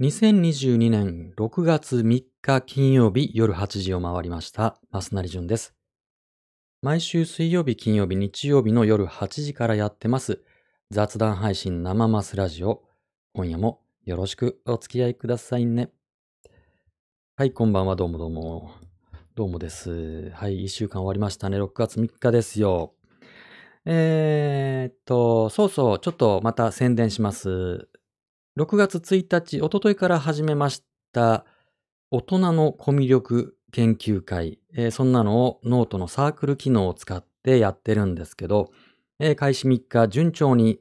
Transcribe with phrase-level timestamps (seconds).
[0.00, 4.78] 2022年6月3日金曜日夜8時を回りました。
[4.90, 5.74] マスナリジュンです。
[6.80, 10.40] 毎週水曜日、金曜日、日曜日の夜8時からやってます。
[10.90, 12.82] 雑談配信生マスラジオ。
[13.34, 15.90] 今夜もよろしくお付き合いくださいね。
[17.36, 17.94] はい、こんばんは。
[17.94, 18.70] どうもどうも。
[19.34, 20.30] どうもです。
[20.30, 21.60] はい、1週間終わりましたね。
[21.60, 22.94] 6月3日ですよ。
[23.84, 27.90] えー、っと、そうそう、ちょっとまた宣伝します。
[28.60, 30.84] 6月1日、おとといから始めまし
[31.14, 31.46] た、
[32.10, 38.70] 大人のコミュ力研究会、えーそんなのをノートのサークル機能を使ってやってるんですけど、
[39.18, 40.78] えー開始3日、順調に、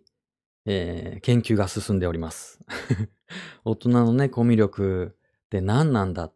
[0.65, 2.59] えー研究が進んでおります。
[3.63, 5.15] 大人のね、コミュ力
[5.45, 6.33] って何なんだ、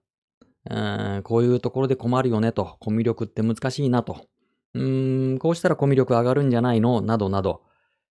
[1.23, 4.27] こういうところで困るよねと、コミュ力って難しいなと、
[4.75, 7.01] うーん、こうしたらコミュ力上がるんじゃないの？
[7.01, 7.63] などなど、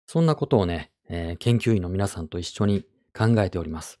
[0.05, 2.83] そんなことをね、えー研究員の皆さんと一緒に
[3.17, 3.99] 考えております。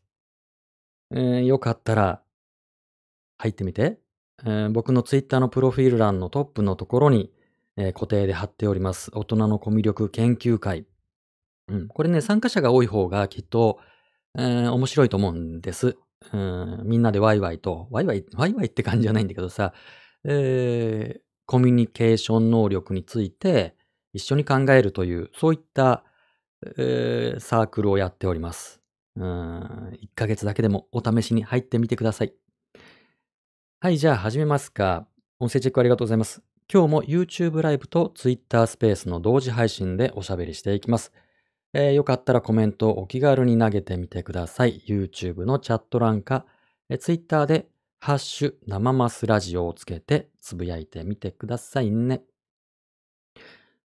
[1.13, 2.21] えーよかったら
[3.37, 3.99] 入ってみて。
[4.43, 7.31] えー僕のツイッターのプロフィール欄のトップのところに、
[7.77, 9.11] えー固定で貼っております。
[9.13, 10.85] 大人のコミュ力研究会。
[11.67, 13.79] うん、これね、参加者が多い方がきっと、
[14.37, 15.97] えー面白いと思うんです。
[16.33, 19.73] うん、みんなでワイワイと、ワイワイ、ワイワイって感じじゃないんだけどさ、
[20.23, 23.75] えーコミュニケーション能力について
[24.13, 26.03] 一緒に考えるという、そういった、
[26.77, 28.80] えーサークルをやっております。
[29.15, 32.33] うん、1ヶ月だけでもお試しに入ってみてください。
[33.79, 35.07] はい、じゃあ始めますか。
[35.39, 36.41] 音声チェックありがとうございます。
[36.71, 41.11] 今日も YouTube ライブと Twitter スペースの同時配信でおしゃべりしていきます。
[41.73, 44.81] えーよかったらコメントをお気軽に投げてみてください。
[44.87, 46.45] YouTube のチャット欄か、
[46.89, 47.67] えー Twitter で
[47.99, 52.21] ハッシュ生マスラジオをつけてつぶやいてみてくださいね。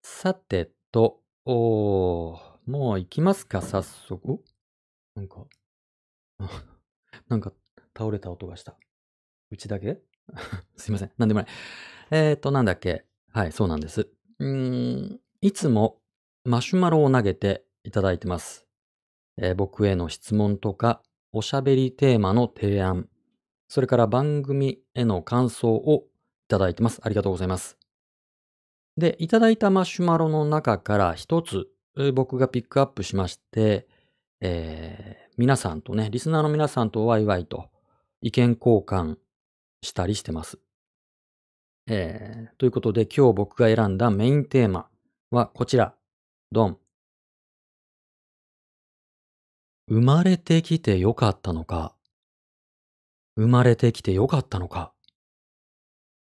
[0.02, 4.40] さてと、おーもう行きますか、早速。
[5.16, 5.46] なんか、
[7.30, 7.54] なんか
[7.98, 8.78] 倒れた音がした。
[9.52, 10.02] うちだけ？
[10.76, 11.12] すいません。
[11.18, 11.50] なんでもない。
[12.12, 13.06] えーと、なんだっけ？
[13.32, 14.10] はい、そうなんです。
[14.40, 16.02] うん、いつも
[16.44, 18.68] マシュマロを投げていただいてます。
[19.38, 21.02] えー僕への質問とか、
[21.32, 23.10] おしゃべりテーマの提案、
[23.68, 26.08] それから番組への感想を
[26.46, 27.00] いただいてます。
[27.04, 27.78] ありがとうございます。
[28.98, 31.68] で、いただいたマシュマロの中から一つ、
[32.14, 33.88] 僕がピックアップしまして、
[34.42, 37.70] えー皆さんとね、リスナーの皆さんとワイワイと
[38.22, 39.18] 意見交換
[39.82, 40.60] したりしてます。
[41.88, 44.88] えーということで今日僕が選んだメインテーマ
[45.32, 45.94] はこちら。
[46.54, 46.78] ドン。
[49.90, 51.94] 生まれてきてよかったのか
[53.36, 54.94] 生まれてきてよかったのか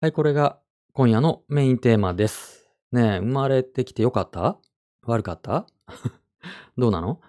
[0.02, 0.60] はい、これが
[0.94, 2.68] 今夜のメインテーマです。
[2.92, 4.58] ねえ、生まれてきてよかった？
[5.04, 5.68] 悪かった？
[6.78, 7.22] どうなの？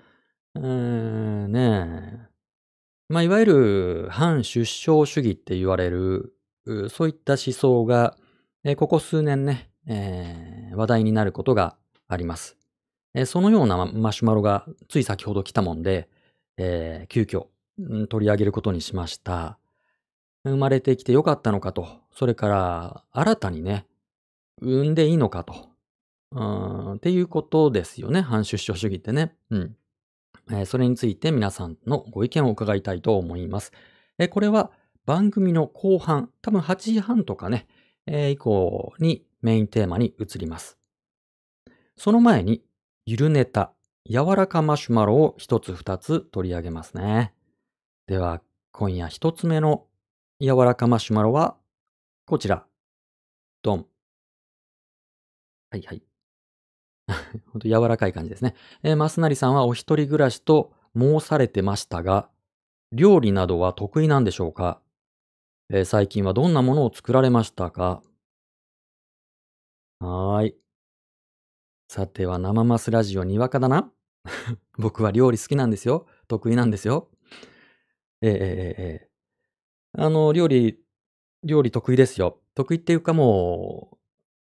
[0.55, 0.63] うー
[1.49, 2.29] ん、ねえ。
[3.09, 6.35] まあ、いわゆる反出生主義って言われる、
[6.91, 8.17] そういった思想が、
[8.65, 11.77] えーここ数年ね、えー話題になることが
[12.09, 12.57] あります。
[13.15, 16.09] えーそのようなマシュマロがつい先ほど来たもんで、
[16.57, 17.47] えー急遽、
[17.79, 19.59] うん取り上げることにしました。
[20.45, 23.87] 生まれてきてよかったのかと、それから新たにね、
[24.61, 25.55] 産んでいいのかと、
[26.33, 29.37] うんっていうことですよね、反出生主義ってね。
[29.51, 29.77] うん。
[30.67, 33.73] それについて皆さんのご意見を伺いたいと思います。
[34.31, 34.71] これは
[35.07, 37.67] 番組の後半、多分8時半とかね、
[38.07, 40.79] 以降にメインテーマに移ります。
[41.97, 42.63] その前に、
[43.07, 43.73] ゆるネタ、
[44.09, 47.35] 柔らかマシュマロを一つ二つ取り上げますね。
[48.07, 49.87] では、今夜一つ目の
[50.41, 51.57] 柔らかマシュマロは、
[52.27, 52.67] こちら。
[53.63, 53.87] ドン。
[55.71, 56.14] はいはい。
[57.53, 58.55] ほんと柔らかい感じですね。
[58.83, 62.29] えー、マスナリさんはお一人暮らしと申されてましたが、
[62.93, 64.81] 料理などは得意なんでしょうか、
[65.71, 68.03] えー最近はどんなものを作られましたか？
[70.01, 70.57] はーい。
[71.89, 73.91] さては生マスラジオにわかだな？
[74.79, 76.07] 僕は料理好きなんですよ。
[76.29, 77.09] 得意なんですよ。
[78.23, 78.35] えーえ
[78.79, 79.11] ええ
[79.97, 80.81] あの、料理、
[81.45, 82.41] 料理得意ですよ。
[82.55, 83.94] 得意っていうかもう、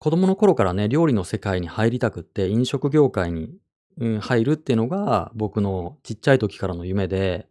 [0.02, 3.54] 子供の頃からね、料理の世界に入りたくって、飲食業界に、
[4.00, 7.46] うん入るっていうのが僕のちっちゃい時からの夢で、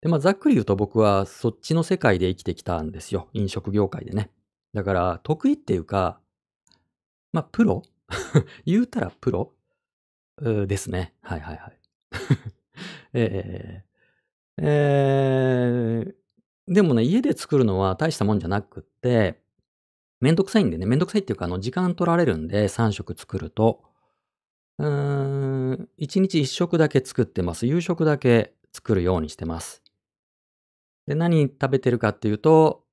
[0.00, 3.28] で、まあ、ざっくり言うと僕はそっちの世界で生きてきたんですよ。
[3.32, 4.30] 飲食業界でね。
[4.74, 6.20] だから、得意っていうか、
[7.32, 7.82] まあ、プロ？
[8.64, 9.52] 言うたらプロ？
[10.40, 11.14] ですね。
[11.20, 11.78] はいはいはい。
[13.12, 16.14] えーえー
[16.72, 19.40] でもね、家で作るのは大したもんじゃなくって、
[20.20, 23.82] めんどくさいんでね、めんどくさいっていうか、あの、時間取られるんで、3食作ると。
[24.78, 27.66] うーん、1日1食だけ作ってます。
[27.66, 29.82] 夕食だけ作るようにしてます。
[31.06, 32.84] で、何食べてるかっていうと、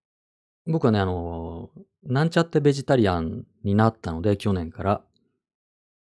[0.67, 1.69] 僕はね、あの、
[2.03, 5.01] なんちゃってベジタリアンになったので、去年から。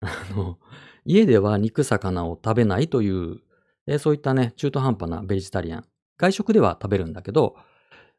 [0.00, 0.58] あの、
[1.04, 3.40] 家では肉魚を食べないという、
[3.86, 5.84] えそういったね、中途半端なベジタリアン。
[6.16, 7.56] 外食では食べるんだけど、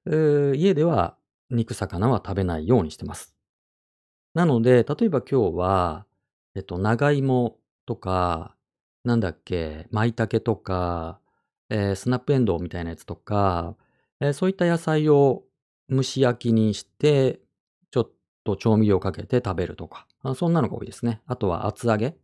[0.06, 1.18] えー、家では
[1.54, 3.36] 肉魚は食べないようにしてます。
[4.34, 6.06] なので、例えば今日は、
[6.56, 8.56] えっと、長芋とか、
[9.04, 11.20] なんだっけ、舞茸とか、
[11.70, 13.76] えー、スナップエンドウみたいなやつとか、
[14.20, 15.44] えー、そういった野菜を
[15.90, 17.40] 蒸し焼きにして、
[17.92, 18.12] ちょっ
[18.44, 21.22] と調味料かけて食べるとか、あそんなのが多いですね。
[21.26, 22.16] あとは厚揚げ。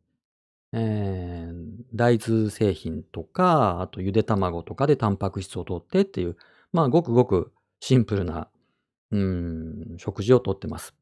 [0.71, 6.37] えー、大豆製品とか、あとゆで卵とかでタンパク質を取ってっていう、
[6.71, 8.49] まあごくごくシンプルな、
[9.11, 10.93] うん、食事をとってます。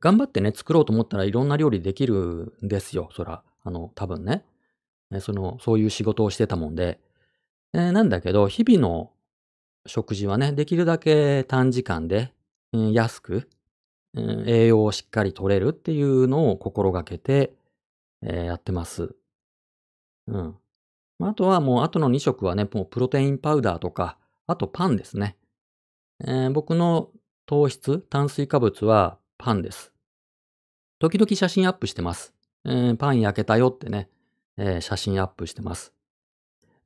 [0.00, 3.10] 頑張ってね、作ろうと思ったらいろんな料理できるんですよ。
[3.14, 4.44] そら、あの、多分ね。
[5.20, 7.00] その、そういう仕事をしてたもんで。
[7.74, 9.10] えー、なんだけど、日々の
[9.86, 12.32] 食事はね、できるだけ短時間で、
[12.72, 13.48] うん、安く、
[14.14, 17.54] うん、栄養をしっかり取れるっていうのを心がけて、
[18.22, 19.14] えー、やってます。
[20.28, 20.56] うん。
[21.20, 25.36] あとはもう、あとの2食はね、もうプロテインパウダーとか、あとパンですね。
[26.24, 27.10] えー、僕の
[27.46, 29.92] 糖質、炭水化物はパンです。
[30.98, 32.34] 時々写真アップしてます。
[32.64, 34.08] えー、パン焼けたよってね、
[34.56, 35.94] えー、写真アップしてます。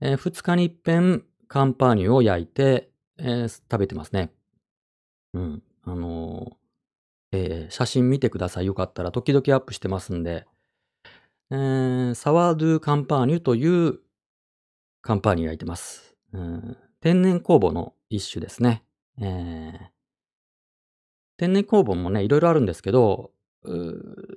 [0.01, 4.33] え、2日に一遍カンパーニュを焼いて、え食べてますね。
[5.33, 5.63] うん。
[5.85, 6.57] あの
[7.33, 8.67] え写真見てください。
[8.67, 10.47] よかったら時々アップしてますんで、
[11.51, 14.01] え、サワードゥカンパーニュという
[15.03, 16.17] カンパーニュ焼いてます。
[16.33, 18.83] うん、天然酵母の一種ですね。
[19.21, 19.79] えー、
[21.37, 23.33] 天然酵母もね、いろいろあるんですけど、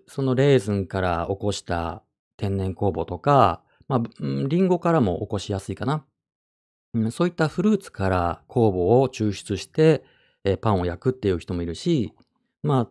[0.08, 2.04] そのレーズンから起こした
[2.38, 4.02] 天然酵母とか、まあ、
[4.48, 6.06] リンゴからも起こしやすいかな。
[7.12, 10.04] そういったフルーツから酵母を抽出して、
[10.44, 12.14] えー、パンを焼くっていう人もいるし、
[12.64, 12.90] まあ、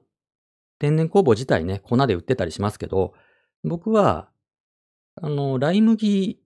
[0.78, 3.14] 天然酵母自体ね、粉で売ってたりしますけど、
[3.62, 4.28] 僕は、
[5.16, 6.40] あの、ライ麦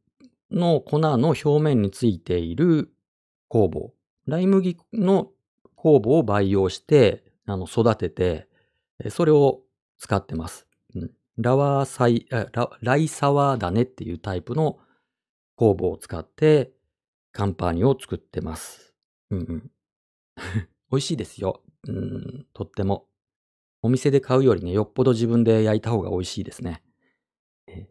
[0.51, 2.93] の粉の表面についている
[3.51, 3.93] 酵母、
[4.29, 5.31] ライ麦の
[5.75, 8.47] 酵母を培養して、あの、育てて、
[9.09, 9.63] それを
[9.97, 10.67] 使ってます。
[10.95, 12.47] うん、ラワーサイラ、
[12.83, 14.79] ライサワーダネっていうタイプの
[15.57, 16.73] 酵母を使って、
[17.33, 18.95] カンパーニュを作ってます。
[19.31, 19.71] うんうん。
[20.91, 21.63] 美味しいですよ。
[21.87, 23.09] うん、とっても。
[23.81, 26.83] お店で買うよりね、よっぽど自分で焼いた方が美味しいですね。
[27.67, 27.89] え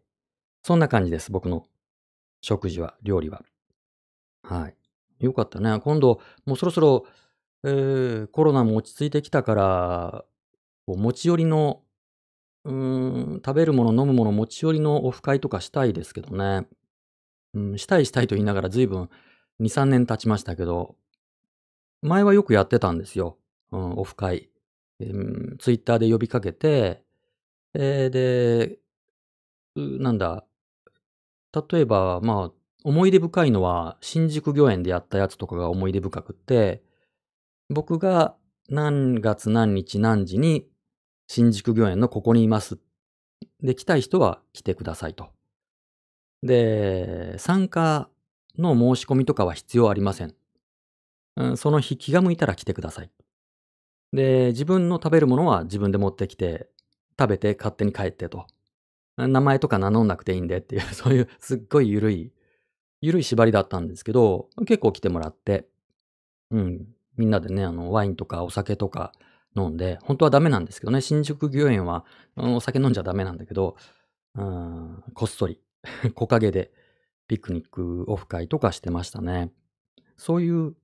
[0.61, 1.67] そんな感じです、僕の
[2.41, 3.43] 食事は、料理は。
[4.43, 4.76] はい。
[5.19, 5.79] よかったね。
[5.79, 7.05] 今度、もうそろそろ
[7.63, 10.25] えー、コロナも落ち着いてきたから、
[10.85, 11.81] こう持ち寄りの、
[12.65, 16.67] うーん、食べるもの飲むもの持ち寄りのオフ会とかしたいですけどね。
[17.53, 19.09] うん、したいしたいと言いながら随分
[19.59, 20.95] 2、3年経ちましたけど、
[22.01, 23.37] 前はよくやってたんですよ。
[23.71, 24.49] うん、オフ会。
[24.99, 27.03] うん、ツイッターで呼びかけて、
[27.73, 28.79] えー、で、
[29.75, 30.45] なんだ、
[31.71, 36.83] 例えば、まあ、思い出深いのは、新宿御苑でやったやつとかが思い出深くって、
[37.69, 38.35] 僕が
[38.69, 40.67] 何月何日何時に
[41.27, 42.79] 新宿御苑のここにいます。
[43.61, 45.29] で、来たい人は来てくださいと。
[46.43, 48.09] で、参加
[48.57, 50.35] の申し込みとかは必要ありません。
[51.35, 53.11] うん、その日気が向いたら来てください。
[54.13, 56.69] で、自分の食べるものは自分で持ってきて、
[57.19, 58.47] 食べて勝手に帰ってと。
[59.17, 62.31] 名前とか名乗んなくていいんでっていう、そういうすっごい緩い、
[63.07, 65.65] 緩い縛りだったんですけど、結構来てもらって、
[66.51, 69.13] うん、みんなでね、あの、ワインとかお酒とか
[69.55, 72.03] 飲んで、本当はダメなんですけどね、新宿御苑は
[72.35, 73.77] お酒飲んじゃダメなんだけど、
[74.35, 75.61] うん、こっそり、
[76.13, 76.73] 木陰で
[77.29, 79.53] ピクニックオフ会とかしてましたね。
[80.17, 80.75] そういう、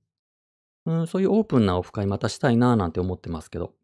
[0.86, 3.74] うん、そういうオープンなオフ会またしたいなぁなんて思ってますけど。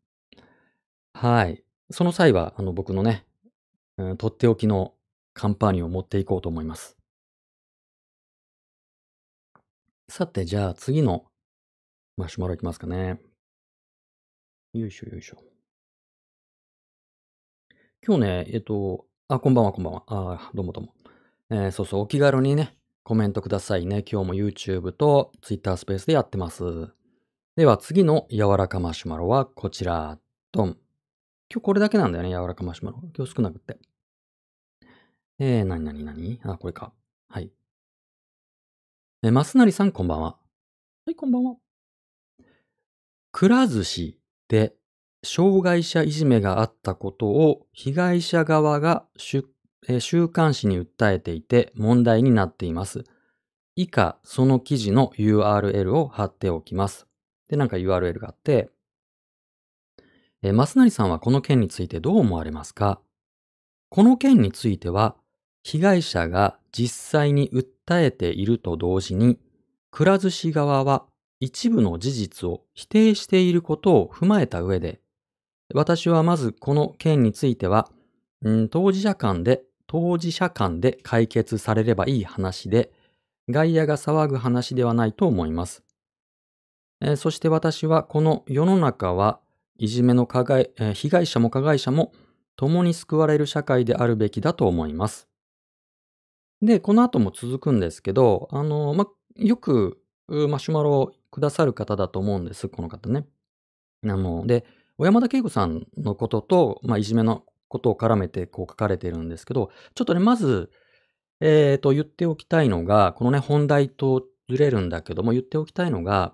[1.12, 1.62] はい。
[1.90, 3.26] その際は、あの、僕のね、
[3.98, 4.94] うん、とっておきの
[5.34, 6.99] カンパーニュを持っていこうと思います。
[10.10, 11.26] さて、じゃあ次の
[12.16, 13.20] マシュマロいきますかね。
[14.72, 15.36] よいしょよいしょ。
[18.04, 20.02] 今日ね、えっと、あ、こんばんはこんばんは。
[20.08, 20.94] あ、どうもどうも。
[21.50, 24.02] えー、そうそう、お気軽にね、コメントくださいね。
[24.02, 26.88] 今日も YouTube と Twitter スペースでやってます。
[27.54, 30.18] では次の柔らかマシュマロはこちら。
[30.50, 30.76] ドン。
[31.48, 32.98] 今日これだけなんだよね、柔らかマシュマロ。
[33.16, 33.78] 今日少なくって。
[35.38, 36.92] えー、なになになにあ、これか。
[37.28, 37.52] はい。
[39.22, 40.38] えー、マスナリさんこんばんは。
[41.04, 41.56] はい、こんばんは。
[43.32, 44.72] くら寿司で
[45.22, 49.44] 障害者いじめがあったことを被害者側が週
[50.30, 53.04] 刊誌に訴えていて問題になっています。
[53.76, 57.06] 以下、その記事の URL を貼っておきます。
[57.50, 58.70] で、なんか URL があって、
[60.40, 63.02] えー、マスナリさんはこの件についてどう思われますか？
[63.90, 65.14] この件については、
[65.62, 69.38] 被害者が実際に訴えていると同時に、
[69.90, 71.06] くら寿司側は
[71.40, 75.00] 一部の事実を否定していることを踏まえた上で、
[75.74, 77.90] 私はまずこの件については、
[78.42, 82.92] うん、当事者間で、当事者間で解決されればいい話で、
[83.48, 85.82] 外野が騒ぐ話ではないと思います。
[87.00, 89.40] えー、そして私はこの世の中は
[89.78, 92.12] いじめの加害、えー、被害者も加害者も
[92.56, 95.29] 共に救われる社会であるべきだと思います。
[96.62, 99.98] で、この後も続くんですけど、あの、ま、よく
[100.28, 103.26] マシュマロをくださる方だと思うんです、この方ね。
[104.04, 104.64] あの、で、
[104.98, 110.70] 小山田圭吾さんのことと、まあ、いじめのことを絡めてこう書かれているんですけど、ちょっとね、まず、
[111.40, 116.32] えっ、ー、と、言っておきたいのが、このね、本題とずれるんだけども、言っておきたいのが、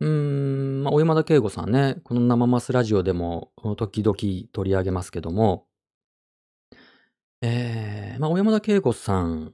[0.00, 4.16] うーん、まあ、小山田圭吾さんね、この生マスラジオでも時々
[4.52, 5.66] 取り上げますけども、
[7.46, 9.52] えー、まあ、小山田圭吾さん、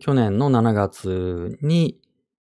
[0.00, 1.98] 去年の7月に、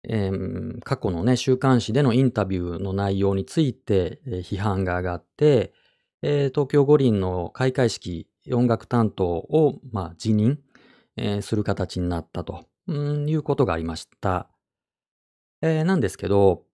[0.04, 5.74] えー、過去のね、週刊誌でのインタビューの内容について、えー、批判が上がって、
[6.22, 10.58] えー、東京五輪の開会式音楽担当を、まあ、辞任、
[11.18, 14.48] えー、する形になったと、いうことがありました。
[15.60, 16.64] えー、なんですけど、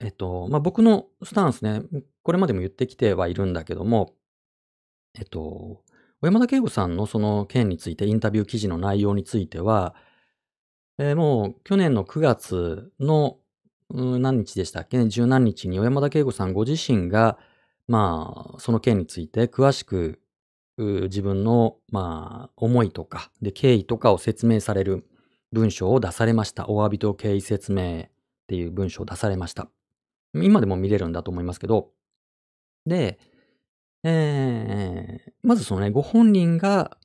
[0.00, 1.82] えっと、まあ、僕のスタンスね、
[2.22, 4.14] これまでも言ってきてはいるんだけども、
[5.18, 5.82] えっと、
[6.20, 9.94] 小山田圭吾さんのその件について、インタビュー記事の内容については、
[10.98, 13.38] えー、もう去年の9月の、
[13.90, 14.98] 何日でしたっけ？
[14.98, 17.38] ね、十何日に小山田圭吾さんご自身が、
[17.86, 20.20] まあ、その件について詳しく
[20.76, 25.06] 自分の、まあ、思いとか、で、経緯とかを説明される
[25.52, 26.68] 文章を出されました。
[26.68, 28.10] お詫びと経緯説明っ
[28.46, 29.70] ていう文章を出されました。
[30.34, 31.92] 今でも見れるんだと思いますけど、
[32.84, 33.18] で、
[34.04, 36.96] えー、まずそのね、ご本人が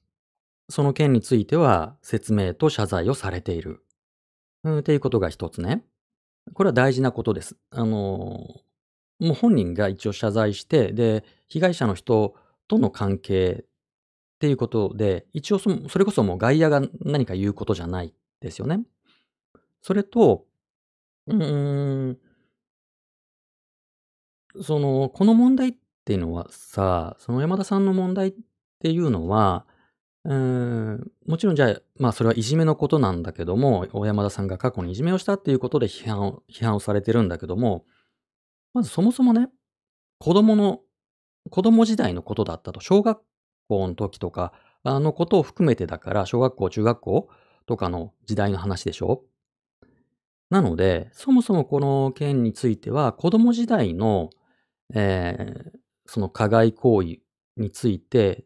[0.69, 3.83] その件については説明と謝罪をされている。
[4.63, 5.83] うん、っていうことが一つね。
[6.53, 7.55] これは大事なことです。
[7.71, 7.87] あの、
[9.19, 12.35] もう本人が一応謝罪して、で、被害者の人
[12.67, 13.65] との関係っ
[14.39, 18.83] ていうことで、一応そそれこそもう外野が何か言うことじゃないですよね。
[19.81, 20.45] それと、
[21.27, 22.17] うーん、
[24.61, 25.73] その、この問題っ
[26.03, 28.33] っていうのはさ、その山田さんの問題っ
[28.79, 29.65] ていうのは、
[30.25, 37.85] うん、もちろんじゃあ、まあそれはいじめのことなんだけども、大山田さんが過去にいじめをしたっていうことで批判を、批判をされてるんだけども、
[38.73, 39.47] まずそもそもね、
[40.19, 40.81] 子供の、
[41.49, 43.21] 子供時代のことだったと、小学
[43.69, 44.51] 校の時とか、
[44.83, 47.29] あのことを含めてだから、小学校、中学校
[47.65, 49.23] とかの時代の話でしょ。
[50.49, 54.29] なので、そもそもこの件については、子供時代の、
[54.93, 57.19] えー、その加害行為
[57.57, 58.45] について、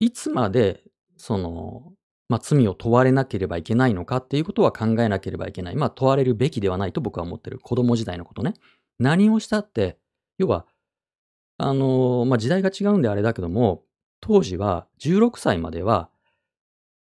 [0.00, 0.82] いつまで
[1.16, 1.92] その、
[2.28, 5.76] まあ、罪を問われなければいけないのかっていうことは考えなければいけない。
[5.76, 7.58] まあ、問われるべきではないと僕は思ってる。
[7.58, 8.54] 子供時代のことね。
[8.98, 9.98] 何をしたって、
[10.38, 10.66] 要は、
[11.58, 13.82] あの、まあ、時代が違うんであれだけども、
[14.20, 16.08] 当時は16歳までは、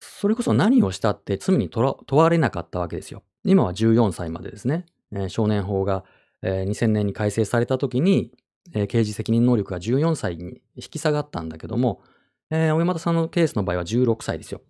[0.00, 3.22] それこそ何をしたって罪に問われなかったわけですよ。
[3.44, 4.86] 今は14歳までですね。
[5.12, 6.04] えー、少年法が、
[6.42, 8.32] えー、2000年に改正された時に、
[8.74, 12.02] えー、刑事責任能力が14歳に引き下がったんだけども、
[12.50, 14.60] えー、小山田さんのケースの場合は16歳ですよ。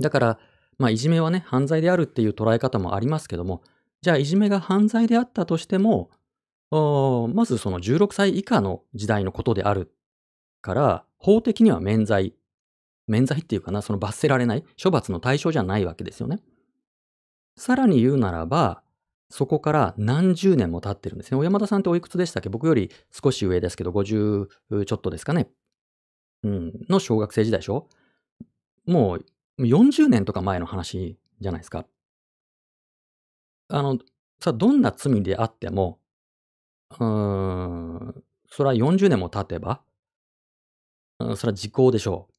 [0.00, 0.38] だから、
[0.78, 3.62] まあ、いじめはね、犯罪であるっていう捉え方もありますけども、
[4.02, 6.10] じゃあ、いじめが犯罪であったとしても、
[6.70, 9.92] まずその16歳以下の時代のことである
[10.60, 12.34] から、法的には免罪、
[13.06, 16.40] 免罪っていうかな、その罰せられない、処罰の対象じゃないわけですよね。
[17.56, 18.82] さらに言うならば、
[19.28, 21.38] そこから何十年も経ってるんですね。
[21.38, 22.48] 小山田さんっておいくつでしたっけ？
[22.48, 25.48] 僕より少し上ですけど、50ちょっとですかね。
[26.44, 27.88] うん、の小学生時代でしょ？
[28.86, 29.24] もう
[29.62, 31.86] 40年とか前の話じゃないですか。
[33.68, 33.98] あの、
[34.40, 35.98] さ、どんな罪であっても、
[36.92, 39.82] うーん、それは40年も経てば、
[41.18, 42.34] うん、それは時効でしょう。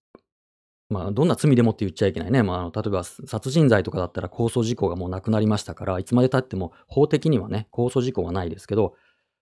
[0.89, 2.44] まあ、どんな罪でもって言っちゃいけないね。
[2.44, 8.96] まあ、例えば殺人罪とかだったら控訴事項がもうなくなりましたから、いつまで経っても法的にはね、控訴事項はないですけど、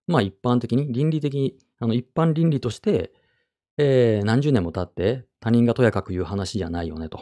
[0.08, 3.12] まあ一般的に、倫理的に、あの一般倫理として、
[3.78, 7.20] えー、何十年も経って他人がとやかく言う話じゃないよねと。
[7.20, 7.22] っ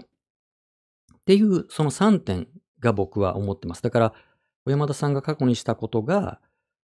[1.26, 2.48] ていうその3点
[2.80, 3.82] が僕は思ってます。
[3.82, 4.14] だから、
[4.66, 6.40] 小山田さんが過去にしたことが、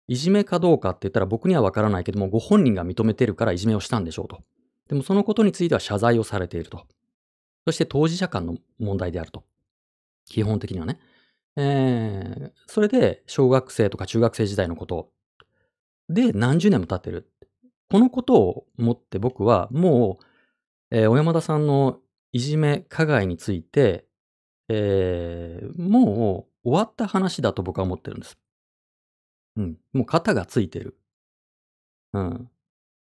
[0.07, 4.41] いじめかどうかって言ったら僕にはわからないけども、ご本人が認めてるからいじめをしたんでしょうと。
[4.87, 6.85] でもそのことについては謝罪をされていると。
[7.65, 9.43] そして当事者間の問題であると。
[10.25, 10.99] 基本的にはね。
[11.57, 15.09] えー、それで小学生とか中学生時代のこと
[16.09, 17.31] で何十年も経ってる。
[17.89, 20.19] このことをもって僕はも
[20.91, 21.99] う、えー、小山田さんの
[22.31, 24.05] いじめ加害について、
[24.69, 28.37] えー、もう終わった話だと僕は思ってるんです。
[29.55, 29.77] うん。
[29.93, 30.97] もう肩がついてる。
[32.13, 32.49] うん。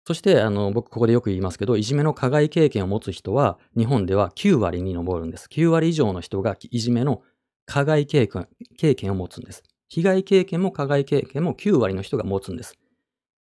[0.06, 5.48] そして、あの、僕ここでよく言いますけど、いじめの加害経験を持つ人は、日本では9割に上るんです。
[5.50, 7.22] 9割以上の人がいじめの
[7.66, 9.64] 加害経験経験を持つんです。
[9.88, 12.78] 被害経験も加害経験も9割の人が持つんです。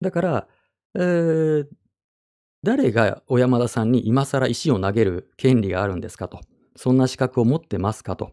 [0.00, 0.48] だから、
[0.94, 1.66] えー、
[2.62, 6.40] 誰が小山田さんに今更石を投げる権利があるんですかと。
[6.76, 8.32] そんな資格を持ってますかと。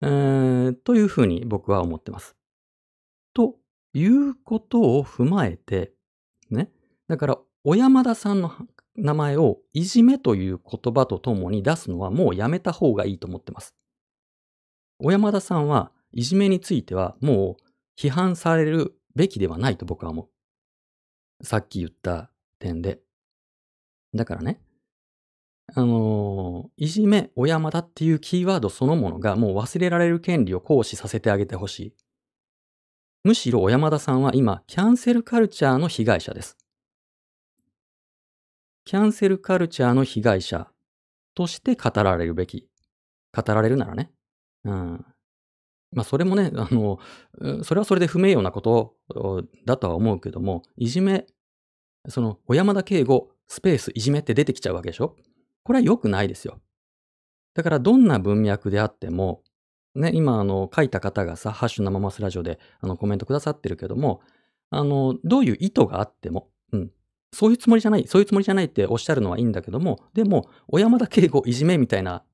[0.00, 2.36] えー、というふうに僕は思ってます。
[3.34, 3.56] と
[3.94, 5.92] いうことを踏まえて、
[7.08, 8.52] だから、小山田さんの
[8.96, 13.74] 名前をいじめという言葉とともに出すのはもうやめた方がいいと思ってます。
[14.98, 20.28] 小山田さんはいじめについてはもう批判されるべきではないと僕は思
[21.40, 21.44] う。
[21.44, 23.00] さっき言った点で。
[24.14, 24.60] だからね、
[25.74, 31.94] あのー、いじめ、小山田っていうキーワードそのものがもう忘れられる権利を行使させてあげてほしい。
[33.24, 36.56] むしろ小山田さんは今、キャンセルカルチャーの被害者です。
[38.88, 40.66] キャンセルカルチャーの被害者
[41.34, 42.70] として語られるべき。
[43.36, 44.10] 語られるならね。
[44.64, 45.04] うん。
[45.92, 46.98] まあ、それもね、あの、
[47.64, 48.94] それはそれで不名誉なこと
[49.66, 51.26] だとは思うけども、いじめ、
[52.08, 55.16] その、小山田圭吾、スペース、いじめって出てきちゃうわけでしょ？
[55.64, 56.58] これは良くないですよ。
[57.52, 59.42] だから、どんな文脈であっても、
[59.96, 64.22] ね、今、あの、書いた方がさ、ハッシュ生マスラジオであのコメントくださってるけども、
[64.70, 66.90] あの、どういう意図があっても、うん、
[67.32, 72.24] そういうつもりじゃない、そういうつもりじゃないっておっしゃるのはいいんだけども、でも、小山田圭吾いじめみたいな、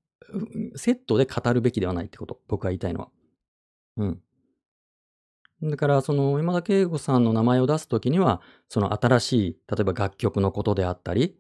[0.76, 3.08] セットで語るべきではないってこと、僕が言いたいのは。
[3.96, 4.22] うん。
[5.62, 11.36] だから、その、小山田圭吾さんの名前を出すときには、その新しい、例えば楽曲のことであったり、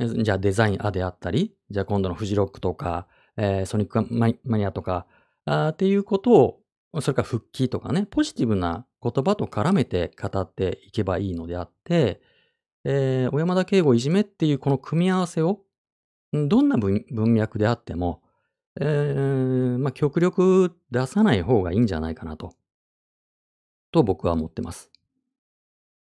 [0.00, 5.06] じゃあデザインあであったり、じゃあ今度のフジロックとか、えー、ソニックマニアとか、
[5.44, 6.60] あっていうことを、
[7.00, 12.20] それから復帰とかね、ポジティブな言葉と絡めて語っていけばいいのであって、
[12.84, 15.60] えー、小山田圭吾いじめっていうこの組み合わせを、
[16.32, 18.22] どんな文脈であっても、
[18.80, 22.54] えー、まあ、極力出さない方がいいんじゃないかなと。
[23.92, 24.90] と僕は思ってます。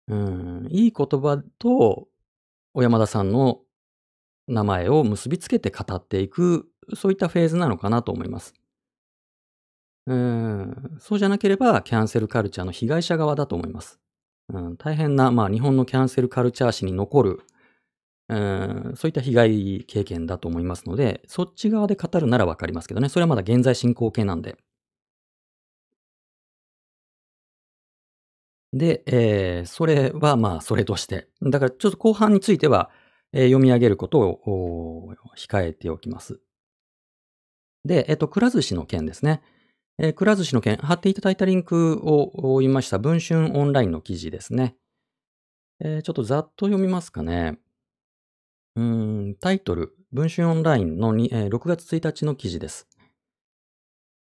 [0.07, 2.07] うん、いい言葉と
[2.73, 3.61] 小山田さんの
[4.47, 8.53] 名前を結びつけて語っていく、そういったフェーズなのかなと思います。
[10.05, 13.99] うん、そうじゃなければキャンセルカルチャーの被害者側だと思います。
[14.53, 17.39] うん、大変な、まあ、日本のキャンセルカルチャー史に残る、
[18.29, 24.57] うん、そういった被害経験だと思いますので、そっち側で語るならわかりますけどね、それはまだ現在進行形なんで。
[28.73, 31.27] で、えー、それはまあ、それとして。
[31.41, 32.89] だから、ちょっと後半については、
[33.31, 36.39] えー、読み上げることを控えておきます。
[37.85, 39.41] で、えっ、ー、と、くら寿司の件ですね。
[39.99, 44.75] えー、くら寿司の件、貼っていただいたリンクを言いました文春オンラインの記事ですね。
[45.79, 47.59] えー、ちょっとざっと読みますかね。
[48.75, 52.87] うん、タイトル、文春オンラインのに、えー、6月1日の記事です。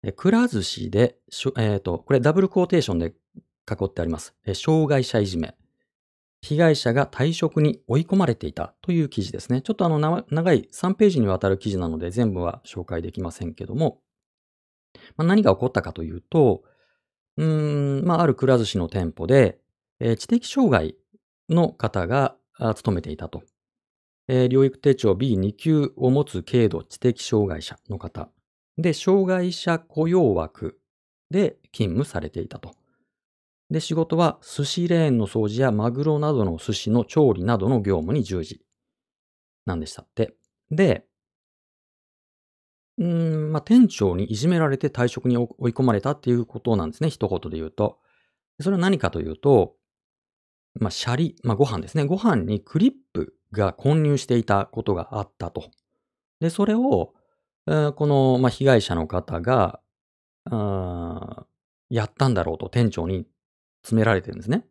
[0.02, 1.16] えくら寿司で、
[1.58, 3.14] えっ、ー、と、これダブルコーテーションで
[3.70, 4.34] 囲ってあります。
[4.46, 5.54] え障害者いじめ。
[6.42, 9.60] 被害者が退職に追い込まれていたという記事ですね。
[9.60, 9.98] ちょっとあの
[10.30, 14.00] 長い3ページにわたる記事なので全部は紹介できませんけども、
[15.16, 16.62] まあ、何が起こったかというと、
[17.36, 19.58] うーん、まあ、あるくら寿司の店舗で、
[20.00, 20.96] えー、知的障害
[21.48, 22.36] の方が
[22.74, 23.42] 勤めていたと。
[24.28, 28.30] えー、療育手帳 B2 級を持つ軽度知的障害者の方。
[28.78, 30.78] で、障害者雇用枠
[31.30, 32.74] で勤務されていたと。
[33.70, 38.62] で、仕事は寿司レーンの掃除やマグロなどの寿司の調理などの業務に従事。
[39.66, 40.34] なんでしたって。
[40.70, 41.06] で、
[43.00, 47.98] うん、まあ、店長にいじめられて退職に追い込まれたっていうことなんですね、一言で言うと。
[48.60, 49.74] それは何かというと、
[50.78, 52.04] まあ、シャリ、まあ、ご飯ですね。
[52.04, 55.70] ご飯にクリップが混入していたことがあったと。
[56.40, 57.14] で、それを、
[57.66, 59.80] えー、この、まあ、被害者の方が、
[61.88, 63.26] やったんだろうと店長に
[63.82, 64.66] 詰められてるんですね。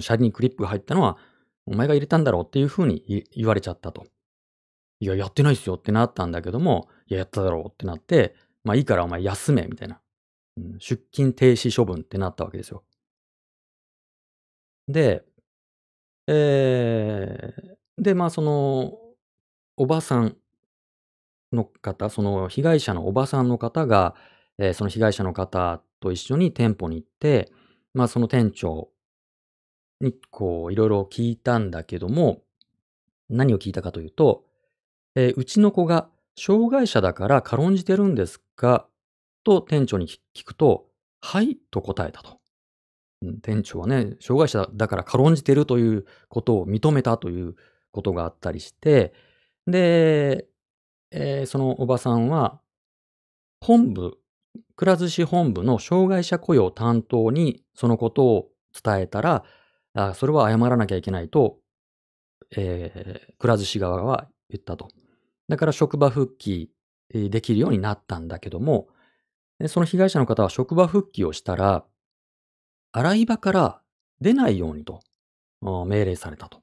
[0.00, 1.16] シャリにクリップが入ったのは、
[1.64, 4.06] お前が入れたんだろうっていうふうに言われちゃったと。
[5.00, 8.34] いや、やってないっすよってなったんだけども、いや、やっただろうってなって、
[8.64, 10.00] まあいいからお前休め、みたいな。
[10.58, 12.84] うん、出勤停止処分ってなったわけですよ。
[14.88, 15.24] で、
[16.26, 18.98] えー、で、まあその、
[19.76, 20.36] おばさん
[21.52, 24.14] の方、その被害者のおばさんの方が、
[24.58, 27.50] えーその被害者の方と一緒に店舗に行って、
[27.94, 28.90] まあその店長
[30.00, 32.42] にこういろいろ聞いたんだけども、
[33.30, 34.44] 何を聞いたかというと、
[35.18, 38.86] えーうちの子が障害者だから軽んじてるんですか
[39.42, 40.86] と店長に聞くと、
[41.20, 42.38] はいと答えたと。
[43.42, 47.56] 店長はね、障害者だから軽んじてるということを認めたという
[47.90, 49.12] ことがあったりして、
[49.66, 50.46] で、
[51.10, 52.60] えーそのおばさんは、
[53.60, 54.18] 本部、
[54.76, 58.48] くら寿司本部の障害者雇用担当にそのことを
[58.84, 59.44] 伝えたら、
[59.94, 61.58] あそれは謝らなきゃいけないと、
[62.56, 64.88] えーくら寿司側は言ったと。
[65.48, 66.70] だから職場復帰
[67.12, 68.88] できるようになったんだけども、
[69.66, 71.84] その被害者の方は職場復帰をしたら、
[72.92, 73.80] 洗い場から
[74.20, 75.00] 出ないようにと
[75.60, 76.60] 命令されたと。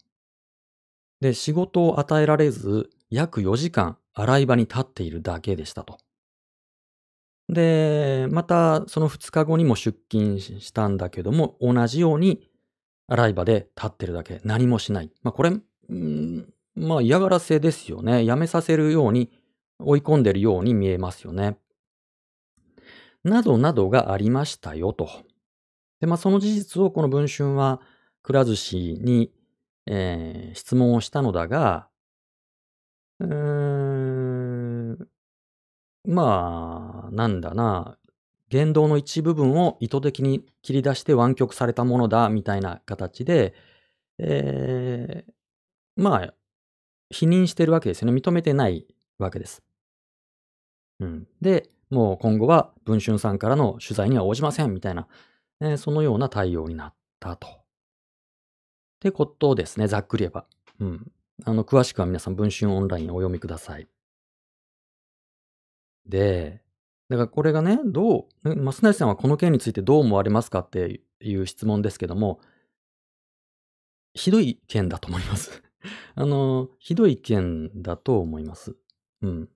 [1.20, 5.98] で、仕事を与えられず、約4時間洗い場に立っているだけでしたと。
[7.48, 12.50] で、またその2日後にも出勤したんだけども、同じように
[13.08, 15.12] 洗い場で立ってるだけ、何もしない。
[15.22, 15.52] まあこれ、
[16.76, 18.26] まあ嫌がらせですよね。
[18.26, 19.32] やめさせるように
[19.80, 21.58] 追い込んでるように見えますよね。
[23.24, 25.10] などなどがありましたよと。
[26.00, 27.82] で、まあその事実をこの文春は
[28.24, 29.32] くら寿司に、
[29.88, 31.90] えー質問をしたのだが、
[33.20, 35.08] うーん、
[36.08, 37.98] まあ、なんだな、
[38.50, 43.54] 言動の一部分を意図的に切り出して湾曲されたものだみたいな形で、
[44.20, 45.34] えー
[46.02, 46.34] まあ、
[47.10, 48.14] 否認してるわけですよね。
[48.14, 48.86] 認めてない
[49.20, 49.64] わけです。
[51.00, 51.28] うん。
[51.42, 55.08] で、もう今後は文春さんからの取材には応じませんみたいな、
[55.62, 57.48] えーそのような対応になったと。
[57.48, 57.52] っ
[59.00, 60.46] てことですね、ざっくり言えば。
[60.80, 61.12] うん。
[61.44, 63.88] あの、詳しくは皆さん文春オンラインをお読みください。
[66.06, 66.62] で、
[67.10, 72.40] だからこれがね、どう、増成さんはこの件についてどう思われますかっていう質問ですけども、
[74.14, 75.62] ひどい件だと思います。
[76.16, 78.76] あの、ひどい件だと思います。
[79.22, 79.50] うん。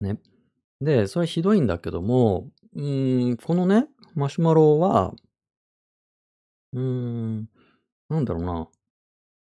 [0.00, 0.18] ね。
[0.80, 2.80] で、それひどいんだけども、う
[3.32, 5.14] ん、このね、マシュマロは、
[6.72, 7.48] うーん、
[8.08, 8.68] なんだろうな。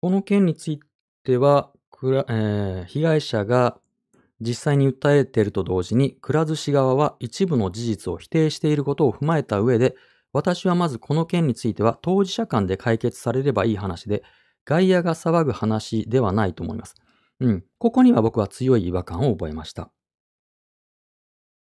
[0.02, 0.80] この件につい
[1.24, 3.78] ては、くらえー被害者が
[4.40, 9.96] 実際に訴えていると同時に、くら寿司側は一部の事実を否定していることを踏まえた上で、
[10.32, 14.22] 私はまずこの件については当事者間で解決されればいい話で、
[14.64, 16.94] 外野が騒ぐ話ではないと思います。
[17.40, 17.64] うん。
[17.78, 19.90] ここには僕は強い違和感を覚えました。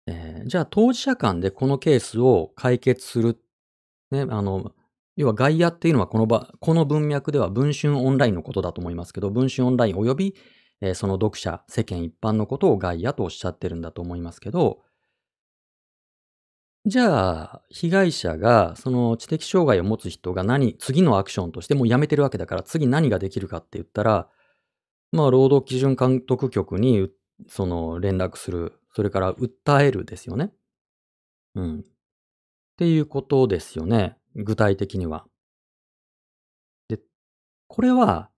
[0.07, 3.41] えーじゃあ当事者間でこのケースを解決する。
[4.11, 4.71] ね、あの、
[5.15, 10.35] 要は外野っていうのはこの場、この文脈では文春オンラインのことだと思いますけど、文春オンライン及び、
[10.81, 14.83] えーその読者、世間一般のことを外野とおっしゃってるんだと思いますけど、
[16.85, 24.29] じゃあ、被害者が、その知的障害を持つ人が何、次のアクションとしてもうやめてるわけだから、次何ができるかって言ったら、
[25.11, 27.09] まあ、労働基準監督局に、
[27.47, 28.73] その、連絡する。
[28.95, 30.53] それから、訴えるですよね。
[31.55, 31.79] うん。
[31.79, 31.83] っ
[32.77, 34.17] ていうことですよね。
[34.35, 35.25] 具体的には。
[36.87, 36.99] で、
[37.67, 38.31] これは、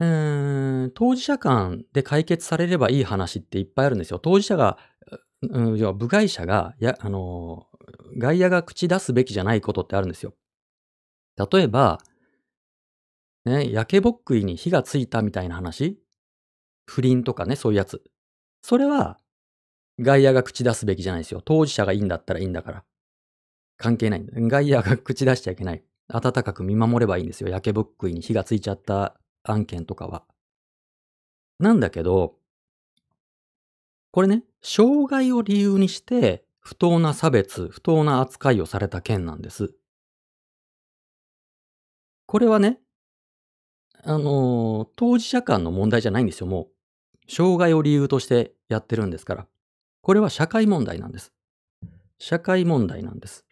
[0.00, 4.18] うーん、当事者間で解決されればいい話っていっぱいあるんですよ。
[4.18, 4.78] 当事者が、
[5.50, 7.66] うん、要は部外者が、や、あの、
[8.16, 10.34] 外野が口出すべきじゃないことってあるんですよ。
[11.36, 12.00] 例えば、
[13.44, 16.00] ね、焼けぼっくいに火がついたみたいな話？
[16.86, 18.02] 不倫とかね、そういうやつ。
[18.62, 19.18] それは、
[20.00, 21.42] 外野が口出すべきじゃないですよ。
[21.44, 22.84] 当事者がいいんだったらいいんだから。
[23.76, 24.24] 関係ない。
[24.26, 25.84] 外野が口出しちゃいけない。
[26.08, 27.48] 温かく見守ればいいんですよ。
[27.48, 30.24] 焼けぼっくいに火がついちゃった案件とかは。
[31.58, 32.36] なんだけど、
[34.10, 39.74] これね、障害を理由にして、不当な差別、不当な扱いをされた件なんです。
[42.26, 42.80] これはね、
[44.02, 46.68] あのー当事者間の問題じゃないんですよ、も
[47.28, 47.32] う。
[47.32, 49.46] 障害を理由としてやってるんですから。
[50.02, 51.32] これは社会問題なんです。
[52.18, 53.44] 社会問題なんです。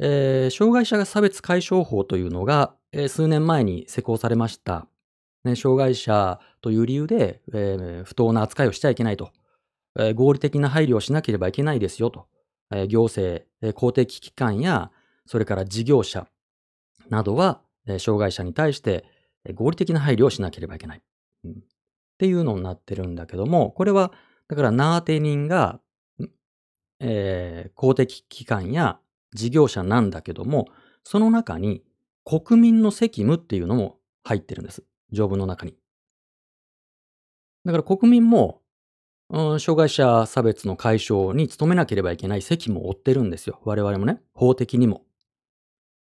[0.00, 4.86] えー障害者が差別解消法というのが、えー数年前に施行されました。
[5.44, 9.32] ね、障害者という理由で、えー不当な扱いをしちゃいけないと。
[10.00, 12.26] え合理的な配慮をしなければいけないですよと。
[12.72, 14.90] え行政、え公的機関や、
[15.26, 16.26] それから事業者
[17.08, 19.04] などは、え障害者に対して
[19.44, 21.02] え合理的な配慮をしなければいけない。
[21.44, 21.54] うんっ
[22.20, 24.12] ていうのになってるんだけども、これは、
[24.46, 25.80] だから、ナーテ人が、
[26.98, 29.00] えー公的機関や
[29.32, 30.68] 事業者なんだけども、
[31.02, 31.82] その中に
[32.26, 34.84] 国民の責務っていうのも入ってるんです。
[35.10, 35.74] 条文の中に。
[37.64, 38.60] だから国民も、
[39.30, 43.60] うん、障害者差別の解消に努めなければいけない責務を負ってるんですよ。
[43.64, 45.02] 我々もね、法的にも。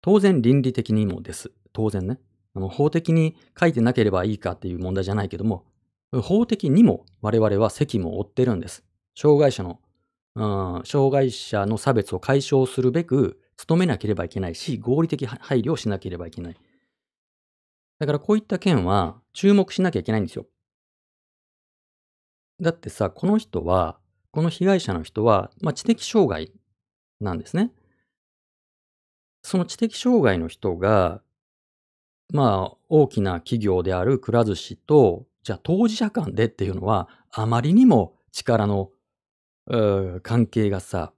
[0.03, 1.51] 当然倫理的にもです。
[1.73, 2.19] 当然ね。
[2.55, 5.65] あの法的に書いてなければいいかっていう問題じゃないけども、
[6.13, 8.85] 法的にも我々は責務を負ってるんです。
[9.17, 9.81] 障害者の、
[10.37, 16.57] うん、障害者の差別を解消するべく努めなければいけないし、合理的配慮をしなければいけない。
[17.99, 20.47] だからこういった件は注目しなきゃいけないんですよ。
[22.61, 23.99] だってさ、この人は、
[24.31, 26.53] この被害者の人は、まあ、知的障害
[27.21, 27.73] なんですね。
[29.43, 31.21] その知的障害の人が、
[32.33, 38.91] まあ、大きな企業であるくら寿司と、じゃあ当事者間でっていうのは、あまりにも力の、
[40.23, 41.13] 関係がさ、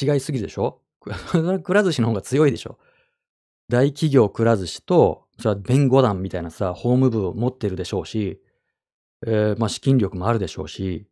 [0.00, 0.80] 違いすぎるでしょ？
[1.64, 2.78] くら寿司の方が強いでしょ？
[3.68, 8.40] 大企業くら寿司と、それは弁護団みたいなさ、法務部を持ってるでしょうし、
[9.26, 11.06] えー、まあ資金力もあるでしょうし、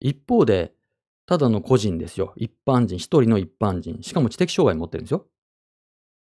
[0.00, 0.72] 一方で、
[1.26, 2.32] ただの個人ですよ。
[2.36, 4.02] 一般人、一人の一般人。
[4.02, 5.26] しかも知的障害持ってるんですよ。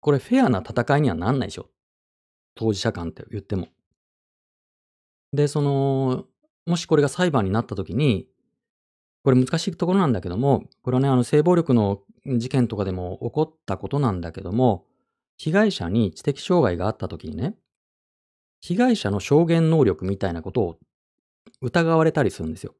[0.01, 1.69] これフェアな戦いにはなんないでしょ。
[2.55, 3.67] 当事者間って言っても。
[5.33, 6.25] で、その、
[6.65, 8.27] もしこれが裁判になった時に、
[9.23, 14.85] これ難しいところなんだけども、これはね、あの性暴力の事件とかでも起こったことなんだけども、
[15.37, 17.55] 被害者に知的障害があった時にね、
[18.59, 20.79] 被害者の証言能力みたいなことを
[21.61, 22.75] 疑われたりするんですよ。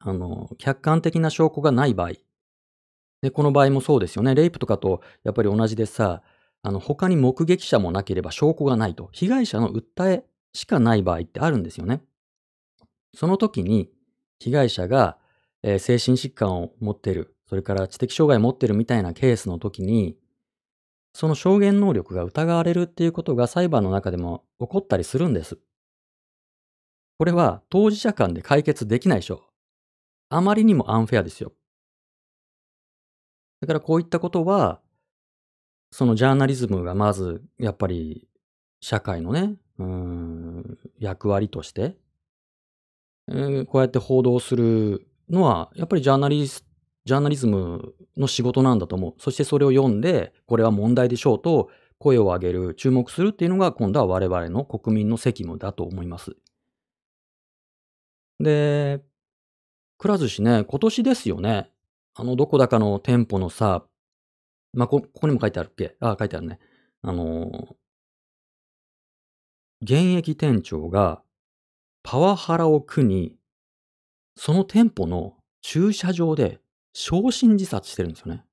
[0.00, 2.12] あの、客観的な証拠がない場合。
[3.22, 4.34] で、この場合もそうですよね。
[4.34, 6.22] レイプとかとやっぱり同じでさ、
[6.62, 9.08] あの、他に目撃者もなければ証拠がないと。
[9.12, 12.02] 被害者の訴えしかない場合ってあるんですよね。
[13.14, 13.90] その時に、
[14.38, 15.18] 被害者が、
[15.62, 20.16] えー、精神疾患を持ってる、それから知的障害を持ってるみたいなケースの時に、
[21.14, 25.58] その証言能力が疑われるっていうことが裁判の中でも起こったりするんです。
[27.18, 29.40] これは当事者間で解決できないでしょう。
[30.30, 31.52] あまりにもアンフェアですよ。
[33.60, 34.80] だからこういったことは、
[35.90, 38.26] そのジャーナリズムがまず、やっぱり
[38.80, 41.96] 社会のね、うん、役割として、
[43.28, 46.64] えー、こうやって報道するのは、やっぱりジャーナリス、
[47.04, 49.14] ジャーナリズムの仕事なんだと思う。
[49.18, 56.36] そしてそれを読んで、これは問題でしょうと声を上げる、注目するっていうのが今度は我々の国民の責務だと思います。
[58.40, 59.02] で、
[59.98, 61.70] くら寿司ね、今年ですよね。
[62.14, 63.86] あの、どこだかの店舗のさ、
[64.74, 65.96] まあ、こ、ここにも書いてあるっけ？
[66.00, 66.58] あ、書いてあるね。
[67.02, 67.76] あの
[69.82, 71.22] 現役店長が
[72.02, 73.36] パワハラを苦に、
[74.36, 76.60] その店舗の駐車場で
[76.92, 78.44] 焼身自殺してるんですよね。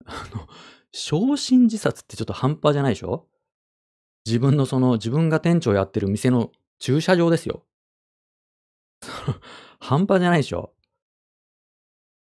[0.06, 0.46] あの、
[0.92, 3.26] 焼身自殺ってちょっと半端じゃないでしょ？
[4.26, 7.64] 自分のその、自分が店長やってる店の駐車場ですよ。
[9.80, 10.72] 半端じゃないでしょ。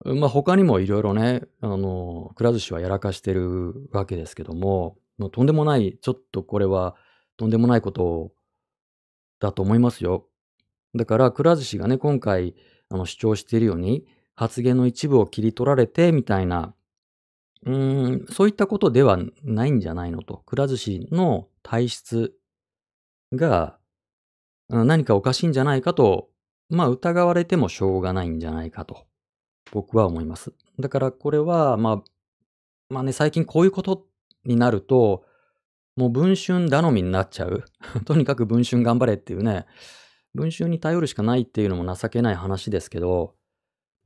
[0.06, 6.96] まあ他にもいろいろね、あの、くら寿司はやらかしてるわけですけども、もとんでもない、ちょっとこれは
[7.38, 8.34] とんでもないこと
[9.40, 10.28] だと思いますよ。
[10.96, 12.56] だから、くら寿司がね、今回
[12.90, 16.76] あの主張しているように、発言の一部を切り取られてみたいな、
[17.66, 20.38] うん、そういったことではないんじゃないのと。
[20.46, 22.34] くら寿司の体質
[23.32, 23.78] が
[24.70, 26.30] 何かおかしいんじゃないかと
[26.70, 29.06] まあ疑われてもしょうがないんじゃないかと、
[29.72, 30.54] 僕は思います。
[30.80, 32.04] だからこれは、まあ、
[32.90, 34.06] まあね、最近こういうこと
[34.46, 35.24] になると、
[35.96, 37.64] もう文春頼みになっちゃう。
[38.06, 39.66] とにかく文春頑張れっていうね、
[40.34, 43.36] 文春に頼るしかないっていうのも情けない話ですけど、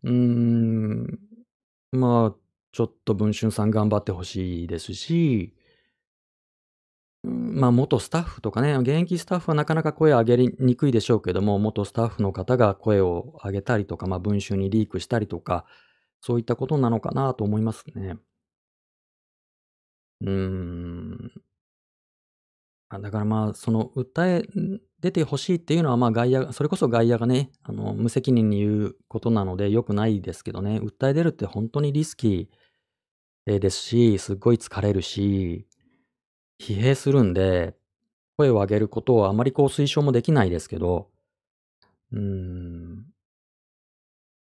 [0.04, 1.20] うーん、
[1.91, 2.36] まあ、
[2.74, 5.57] ちょっと文春さん頑張ってほしいですし、
[7.27, 15.65] まあ、元スタッフとかね、現役スタッフはなかなか声を上げにくいでしょうけども、元スタッフの方が声を上げたりとか、まあ、文集にリークしたりとか、
[16.21, 18.17] そういったことなのかなと思いますね。
[20.21, 21.31] うーん。
[22.89, 24.43] だからまあ、その訴え
[25.01, 35.67] 出てほしいっていうのは、まあ外野、それこそ外野がね、あの、無責任に言うことなので良くないですけどね、訴え出るって本当にリスキーですし、すっごい疲れるし、
[36.60, 37.76] 疲弊するんで、
[38.38, 41.10] 声を上げることをあまりこう推奨もできないですけど、
[42.12, 43.06] うーん。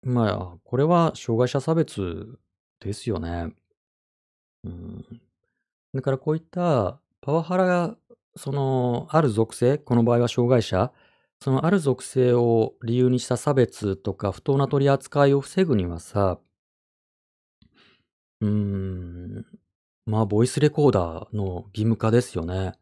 [0.03, 2.37] まあ、これは障害者差別
[2.79, 3.53] ですよね。
[4.63, 5.05] うん。
[5.93, 7.97] だからこういったパワハラが、
[8.37, 10.91] その、ある属性、この場合は障害者、
[11.41, 16.39] そのある属性を理由にした差別とか不当な取り扱いを防ぐにはさ、
[18.41, 19.60] うーん、
[20.05, 22.73] まあ、ボイスレコーダーの義務化ですよね。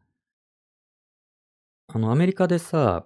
[1.88, 3.05] あの、アメリカでさ、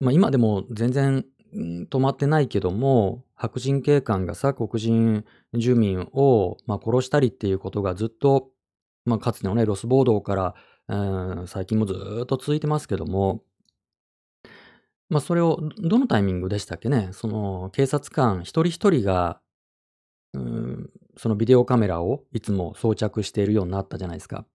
[0.00, 8.50] まあ今でも全然止まってないけども、白人警官がさ、黒人住民を、まあ、殺したりっていうことがずっと、
[9.04, 10.54] まあ、かつてのね、ロス暴動から、
[10.86, 11.94] うん最近もず
[12.24, 13.42] っと続いてますけども、
[15.08, 19.40] まあ、それを、どのタイミングでしたっけね、その、警察官一人一人が、
[20.32, 24.46] うんそのビデオカメラをいつも装着しているようになったじゃないですか。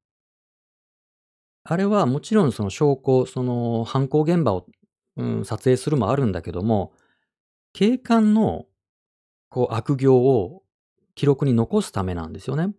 [1.64, 4.66] あれはもちろんその証拠、その犯行現場を、
[5.18, 6.94] うん、撮影するもあるんだけども、
[7.74, 8.66] 警官の
[9.50, 10.64] こう悪行を
[11.16, 12.74] 記録に残すためなんですよね。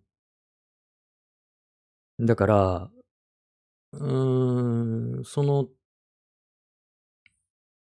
[2.19, 2.91] だから、
[3.93, 5.69] うーん、その、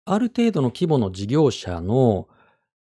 [0.05, 2.29] ある程度の規模の事業者の、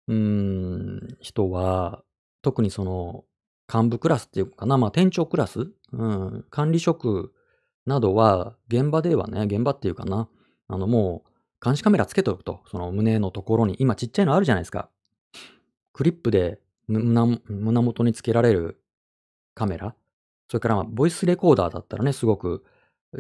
[0.08, 2.05] うん、人は、
[2.46, 3.26] 特にその
[3.74, 7.34] 幹部クラスっていうかな、まあ店長クラス、うん、管理職
[7.88, 10.30] などは、現場ではね、現場っていうかな、
[10.68, 14.90] あのもう監視カメラつけておくと、その胸のところに、今ちっちゃいのあるじゃないですか。
[15.92, 18.80] クリップで胸胸元につけられる
[19.56, 19.96] カメラ。
[20.52, 22.64] それからボイスレコーダーだったらね、すごく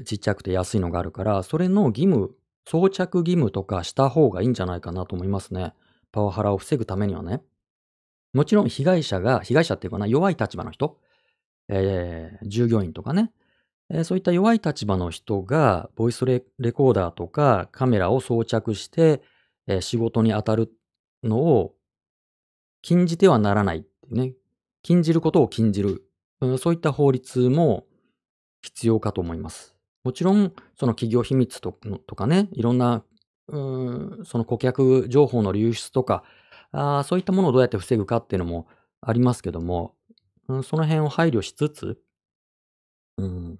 [0.06, 2.36] ちっちゃくて安いのがあるから、それの義務、
[2.68, 5.74] 装着義務とかした方がいいんじゃないかなと思いますね。
[6.12, 7.42] パワハラを防ぐためにはね。
[8.36, 11.00] もちろん被害者が、被害者っていうかな、弱い立場の人、
[11.70, 13.32] えー従業員とかね、
[13.90, 19.22] えーそういった弱い立場の人が、ボイスレコーダーとかカメラを装着して、
[19.68, 20.70] えー仕事に当たる
[21.24, 21.76] のを
[22.82, 24.34] 禁じてはならないっていうね。
[24.84, 26.04] 禁じることを禁じる。
[26.42, 27.86] うんそういった法律も
[28.62, 29.76] 必要かと思います。
[30.04, 33.04] もちろん、その企業秘密とかね、いろんな、
[33.48, 36.24] うんその顧客情報の流出とか、
[36.76, 38.68] あそういったものをどうやって防ぐかっていうのも
[39.02, 39.96] ありますけども、
[40.48, 42.00] うんその辺を配慮しつつ、
[43.18, 43.58] うん、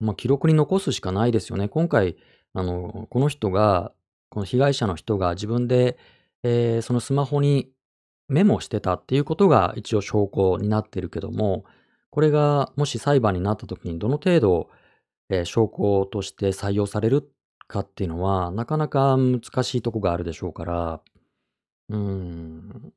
[0.00, 1.68] まあ、記録に残すしかないですよね。
[1.68, 2.16] 今回、
[2.54, 3.92] あの、この人が、
[4.30, 5.98] この被害者の人が自分で、
[6.42, 7.70] えーそのスマホに
[8.28, 11.64] メモしてたっていうことが一応証拠になってるけども、
[12.10, 14.70] これがもし裁判になった時にどの程度、
[15.28, 17.30] えー証拠として採用される
[17.68, 21.02] かっていうのは、なかなか難しいとこがあるでしょうから、
[21.90, 22.92] うーん、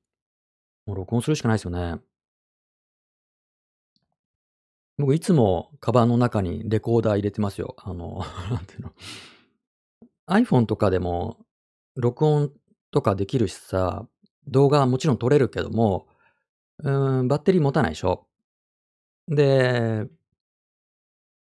[0.85, 1.99] もう録音するしかないですよね。
[4.97, 7.75] 僕いつもカバンの中にレコーダー入れてますよ。
[7.79, 8.93] あの、 なんていうの。
[10.27, 11.37] iPhone とかでも
[11.95, 12.51] 録音
[12.91, 14.07] とかできるしさ、
[14.47, 16.07] 動画はもちろん撮れるけども、
[16.83, 18.27] うん、バッテリー持たないでしょ。
[19.27, 20.07] で、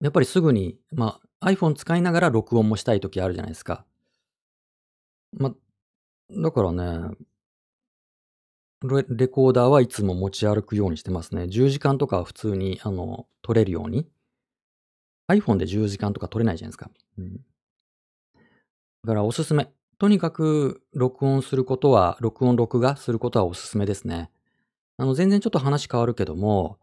[0.00, 3.84] やっぱりすぐに、まあ、iPhone 使いながら録音もしたい時あるじゃないですか。
[5.32, 5.54] まあ、
[6.42, 7.16] だからね、
[8.82, 11.44] レコーダーはいつも持ち歩くようにしてますね。
[11.44, 14.06] 10時間とかは普通に、あの、撮れるように。
[15.28, 16.90] iPhone で10時間とか撮れないじゃないですか。
[17.18, 17.34] うん。
[17.34, 17.40] だ
[19.06, 19.68] からおすすめ。
[19.98, 24.30] とにかく録音することは、録音録画することはおすすめですね。
[24.96, 26.78] あの、全然ちょっと話変わるけども、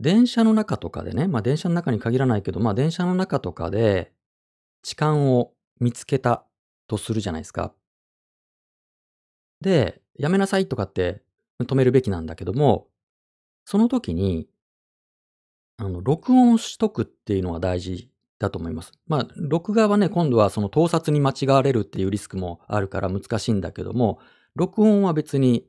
[0.00, 4.12] 電車の中とかでね、まあ電車の中に限らないけど、まあ電車の中とかで
[4.82, 6.46] 痴漢を見つけた
[6.88, 7.74] とするじゃないですか。
[9.60, 11.22] で、やめなさいとかって
[11.60, 12.88] 止めるべきなんだけども、
[13.64, 14.48] その時に、
[15.76, 18.92] あの、録音しとくっていうのが大事だと思います。
[19.06, 24.18] まあ、録画はね、今度はその盗撮に間違われるっていうリスクもあるから難しいんだけども、
[24.54, 25.66] 録音は別に、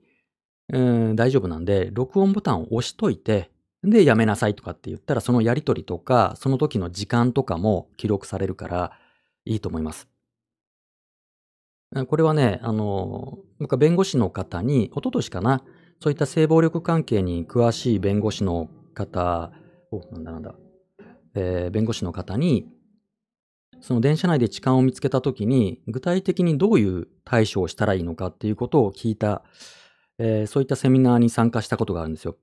[0.73, 3.51] うん、大丈夫なんで、録音ボタンを押しといて、
[3.83, 8.91] で、やめなさいとかって言ったら、そのやりとりとか、その時の時間とかも記録されるから、
[9.45, 10.07] いいと思います。
[11.93, 15.63] あこれはね、あの、僕は弁護士の方に、一昨年かな、
[15.99, 19.51] そういった性暴力関係に詳しい弁護士の方、
[19.91, 20.55] お、なんだなんだ、
[21.35, 22.67] えー弁護士の方に、
[23.79, 29.43] その電車内で痴漢を見つけたときに、具体的にどういう対処をしたらいいのかっていうことを聞いた、
[30.17, 32.37] えーそういったセミナーに参加したことがあるんですよ。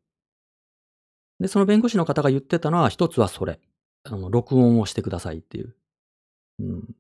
[1.41, 3.59] で、その弁護士の方が言ってたのは、一つはそれ。
[4.05, 5.75] あの、録音をしてくださいっていう。
[6.61, 6.95] うん。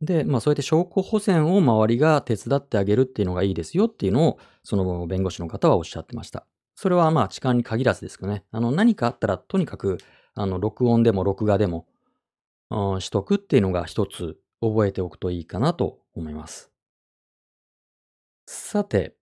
[0.00, 6.46] で、まあそうやって証拠保全を周りが手伝ってあげるっていうのがいいですよっていうのを、その弁護士の方はおっしゃってました。
[6.74, 8.44] それはまあ痴漢に限らずですけどね。
[8.50, 9.98] あの、何かあったらとにかく、
[10.34, 11.86] あの、録音でも録画でも、
[12.70, 16.70] うんしとくっていうのが一つ覚えておくといいかなと思います。
[18.46, 19.16] さて、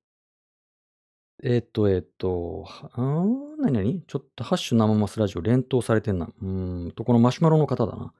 [1.43, 2.65] えっと、えっと、
[2.95, 6.27] あーなになにちょっとハッシュ生マスラジオ連投されてんな。
[6.27, 8.13] うーんと、このマシュマロの方だな。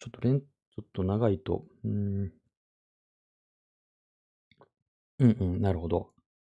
[0.00, 0.42] ちょっと連、
[0.74, 2.32] ちょっと長いと、うん。
[5.18, 6.10] うんうん、なるほど。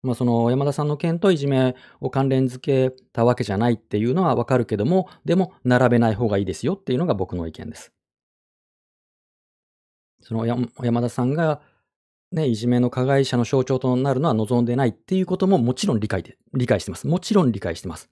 [0.03, 7.93] まあ、その山田さんの件といじめを関連付けたわけじゃないっていうのはわかるけども、でも並べない方がいいですよっていうのが僕の意見です。
[10.21, 11.61] その山田さんが、
[12.33, 17.07] ね、いじめの加害者の象徴となるのは望んでないっていうことももちろん理解で、理解してます。
[17.07, 18.11] もちろん理解してます。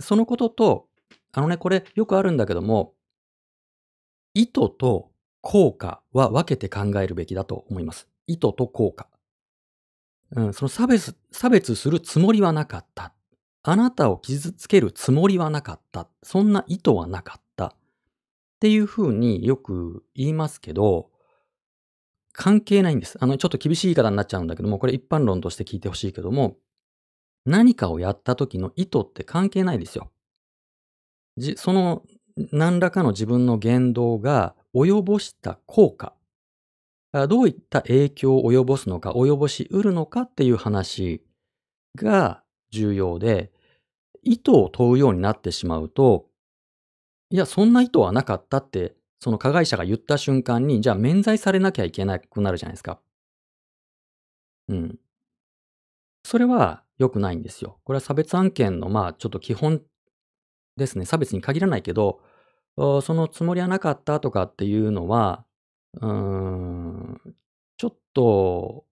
[0.00, 0.88] そのことと、
[1.32, 2.94] あのね、これよくあるんだけども、
[4.34, 5.09] 意図と
[5.40, 8.08] 効果は分けて考えるべきだと思います。
[8.26, 9.08] 意図と効果。
[10.32, 13.12] うん、その差別、差別するつもりはなかった。
[13.62, 16.08] あなたを傷つけるつもりはなかった。
[16.22, 17.66] そんな意図はなかった。
[17.66, 17.72] っ
[18.60, 21.10] ていうふうによく言いますけど、
[22.32, 23.18] 関係ないんです。
[23.20, 26.56] あの、ちょっと厳しい言い方になっちゃうんだけども、これ一般論として聞いてほしいけども、
[27.44, 30.10] 何かをやった時の意図って関係ないですよ。
[31.36, 32.02] じ、その
[32.52, 36.14] 何らかの自分の言動が及ぼした効果、
[37.28, 41.22] どういった影響を及ぼすのか、及ぼし得るのかっていう話
[41.96, 43.52] が重要で、
[44.22, 46.26] 意図を問うようになってしまうと、
[47.30, 53.00] いや、そんな意図はなかったって、その加害者が言った瞬間に、じゃあ免罪されなきゃいけなくなるじゃないですか。
[54.68, 54.98] うん。
[56.24, 57.78] それは良くないんですよ。
[57.84, 59.82] これは差別案件の、まあ、ちょっと基本
[60.76, 61.04] ですね。
[61.06, 62.20] 差別に限らないけど、
[62.76, 65.44] そのつもりはなかったとかっていうのは、
[66.00, 67.20] うーん、
[67.76, 68.84] ちょっと、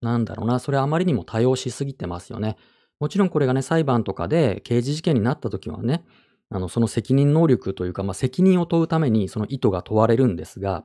[0.00, 2.56] なんだろうな、それあまりにも多用しすぎてますよね。
[3.00, 6.04] もちろんこれがね、裁判とかで刑事事件になった時はね、
[6.50, 10.84] あの、その責任能力というか、まあ、責任を問うためにその意図が問われるんですが、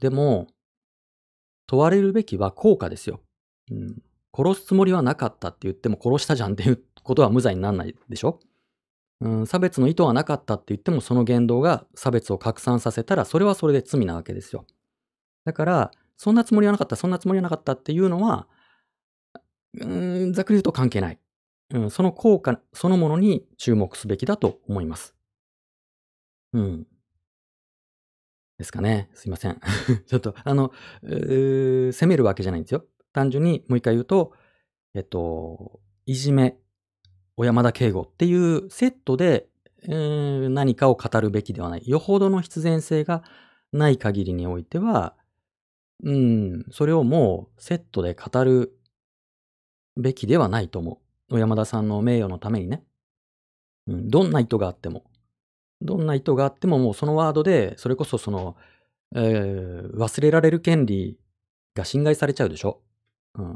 [0.00, 0.48] でも、
[1.66, 3.20] 問われるべきは効果ですよ。
[3.70, 4.02] うん。
[4.36, 8.40] 殺すつもりはなかったって言っても殺したじゃんっていうことは無罪にならないでしょ？
[9.20, 14.66] うん、差別の意図はなかったって言ってもその言動が差別を拡散させたらそれはそれで罪なわけですよ。
[15.44, 18.46] だから、そんなつもりはなかった、そんなつもりはなかったっていうのは、
[19.78, 21.18] うん、ざっくり言うと関係ない。
[21.72, 25.14] うん、その効果そのものに注目すべきだと思います。
[26.52, 26.86] うん。
[28.58, 29.08] ですかね。
[29.14, 29.58] すいません。
[30.06, 30.72] ちょっと、あの、
[31.92, 32.84] 責めるわけじゃないんですよ。
[33.12, 34.34] 単純にもう一回言うと、
[34.94, 36.58] えっと、いじめ、
[37.40, 39.46] 小山田圭吾っていうセットで、
[39.84, 41.82] えー、何かを語るべきではない。
[41.86, 43.22] よほどの必然性が
[43.72, 45.14] ない限りにおいては、
[46.04, 48.78] うん、それをもうセットで語る
[49.96, 51.34] べきではないと思う。
[51.34, 52.82] 小山田さんの名誉のためにね。
[53.86, 55.04] うん、どんな意図があっても。
[55.80, 58.54] どんな意図があってももうそのワードで、それこそその、
[59.16, 61.18] えー、忘れられる権利
[61.74, 62.82] が侵害されちゃうでしょ。
[63.36, 63.46] うん。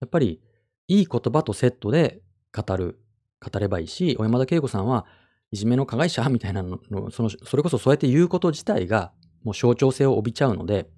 [0.00, 0.40] やっぱり、
[0.86, 2.22] いい言葉とセットで
[2.54, 2.98] 語る
[3.40, 5.06] 語ればいいし、小山田圭吾さんは
[5.50, 6.78] いじめの加害者みたいなの
[7.10, 9.12] その、それこそそうやって言うこと自体が
[9.44, 10.88] もう象徴性を帯びちゃうので、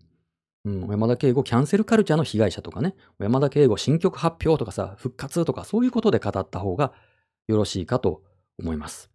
[0.64, 6.92] うん、小山田圭吾キャンセルカルチャーの被害者とかね、小山田圭吾新曲発表とかさ、復活とかそういうことで語った方が
[7.48, 8.22] よろしいかと
[8.58, 9.10] 思います。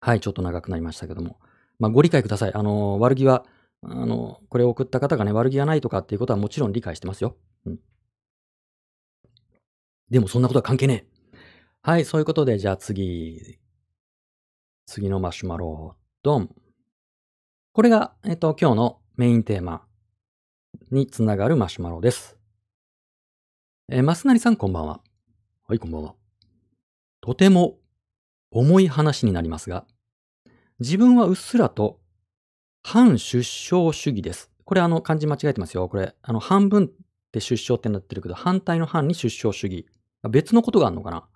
[0.00, 1.38] はい、ちょっと長くなりましたけども。
[1.78, 2.54] まあ、ご理解ください。
[2.54, 3.44] あの、悪気は、
[3.82, 7.36] あの、これを送った方がね、悪気がないとかっていうことはもちろん理解してますよ。
[7.66, 7.78] うん。
[10.10, 11.13] でもそんなことは関係ねえ。
[11.86, 13.58] はい、そういうことで、じゃあ次。
[14.86, 16.48] 次のマシュマロ、ドン。
[17.74, 19.82] これが、えっと、今日のメインテーマ
[20.90, 22.38] につながるマシュマロです。
[23.90, 25.02] えー、マスナリさんこんばんは。
[25.68, 26.14] はい、こんばんは。
[27.20, 27.76] とても
[28.50, 29.84] 重い話になりますが、
[30.80, 32.00] 自分はうっすらと
[32.82, 34.50] 反出生主義です。
[34.64, 35.86] これあの漢字間違えてますよ。
[35.90, 36.88] これ、あの半分っ
[37.30, 39.86] て出生ってなってるけど、反対の反に出生主義。
[40.30, 41.28] 別のことがあるのかな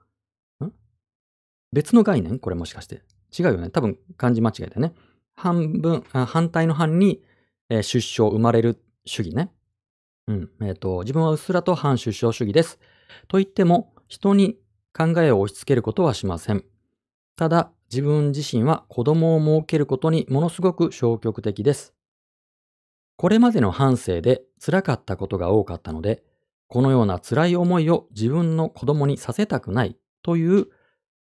[1.72, 2.38] 別の概念？
[2.38, 3.02] これもしかして。
[3.36, 3.70] 違うよね。
[3.70, 4.94] 多分漢字間違えてね。
[5.36, 7.22] 半分、反対の反に、
[7.68, 9.52] えー、出生、生まれる主義ね。
[10.26, 10.50] うん。
[10.62, 12.78] えっ、ー、と、自分はうっすらと反出生主義です。
[13.28, 14.58] と言っても、人に
[14.96, 16.64] 考えを押し付けることはしません。
[17.36, 21.94] ただ、自分自身は子供を設けることにものすごく消極的です。
[23.16, 26.22] これまでの半生で辛かったことが多かったので、
[26.68, 30.66] このような辛い思いを自分の子供にさせたくないという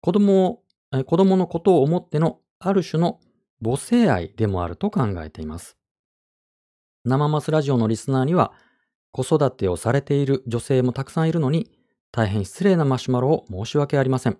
[0.02, 0.46] 子供
[0.92, 3.20] を、子供のことを思ってのある種の
[3.64, 5.78] 母性愛でもあると考えています。
[7.06, 8.54] 生マスラジオのリスナーには
[9.12, 11.72] 子育てをされている女性もたくさんいるのに
[12.12, 14.38] 大変失礼なマシュマロを申し訳ありません。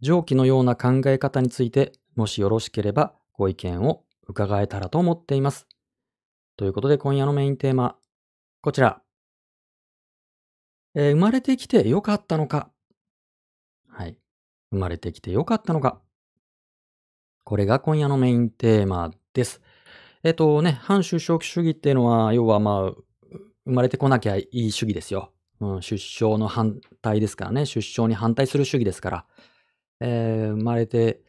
[0.00, 5.66] 上記のような考え方についてもしよろしければご意見を伺えたらと思っています。
[6.56, 7.96] ということで今夜のメインテーマ、
[8.60, 9.02] こちら。
[10.94, 12.70] えー、生まれてきてよかったのか。
[14.72, 16.00] 生まれてきてよかったのか
[17.44, 19.60] これが今夜のメインテーマです。
[20.24, 23.02] えっ、とね、反出生主義っていうのは、要はまあ、
[23.64, 25.32] 生まれてこなきゃいい主義ですよ。
[25.60, 27.66] うん、出生の反対ですからね。
[27.66, 29.26] 出生に反対する主義ですから。
[30.00, 31.20] えー、生まれて、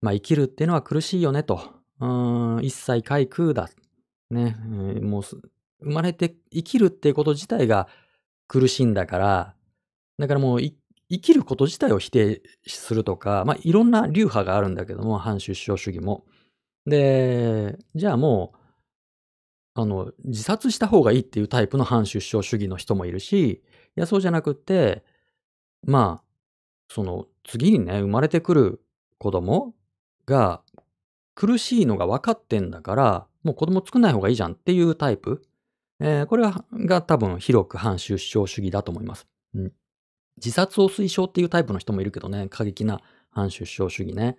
[0.00, 1.60] まあ、生きるっていうのは苦しいよねと。
[2.00, 3.68] うん、一切皆空だ。
[4.30, 7.88] ね、えーもう生まれて生きるっていうこと自体が
[8.48, 9.54] 苦しいんだから、
[10.18, 10.74] だからもうい
[11.10, 16.24] 生きること自体を否定するとか、まあいろんな流派があるんだけども、反出生主義も。
[16.86, 18.58] で、じゃあもう、
[19.74, 23.50] あの、自殺した方がいいっていうタイプの反出生主義の人もいるし、
[23.96, 25.04] いや、そうじゃなくって、
[25.86, 26.24] まあ、
[26.88, 28.82] その次にね、生まれてくる
[29.18, 29.74] 子供
[30.26, 30.62] が
[31.34, 35.42] 苦しいのが分かってんだから、もう子供作んない方がいいじゃんっていうタイプ。
[36.00, 36.44] えーこれ
[36.86, 39.28] が多分広く反出生主義だと思います。
[39.54, 39.72] うん。
[40.36, 44.36] 自殺を推奨っていうタイプの人もいるけどね、過激な反出生主義ね。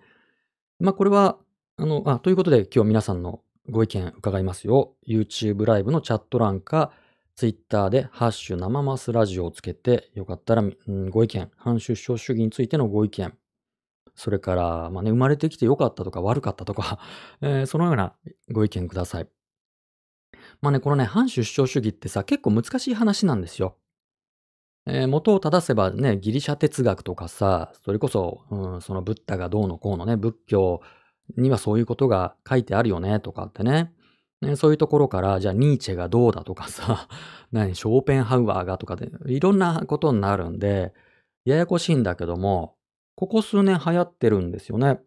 [0.79, 1.37] まあこれは、
[1.77, 4.95] あの、あ、ということで今日皆さんのご意見伺いますよ。
[5.07, 6.91] YouTube ライブのチャット欄か、
[7.35, 13.33] Twitter でハッシュ生マスラジオをつけて、よかったら、うんご意見、反出生主義についてのご意見、
[14.15, 16.99] それから、まあね、生まれてきてよかったとか悪かったとか、
[17.41, 18.15] えーそのような
[18.51, 19.27] ご意見ください。
[20.61, 23.77] まあね、このね、反出生主義ってさ、結構難しい話なんですよ。
[24.87, 30.81] えー元を正せばね、ギリシャ哲学とかさ、それこそ、うん、そのブッダがどうのこうのね、仏教
[31.37, 33.91] にはそういうことが書いてあるよね、とかってね。
[34.41, 37.07] ねそういうところから、じゃあニーチェがどうだとかさ、
[37.51, 40.93] 何、ショーペンハウアーがとかで、いろんなことになるんで、
[41.45, 42.75] ややこしいんだけども、
[43.15, 44.99] ここ数年流行ってるんですよね。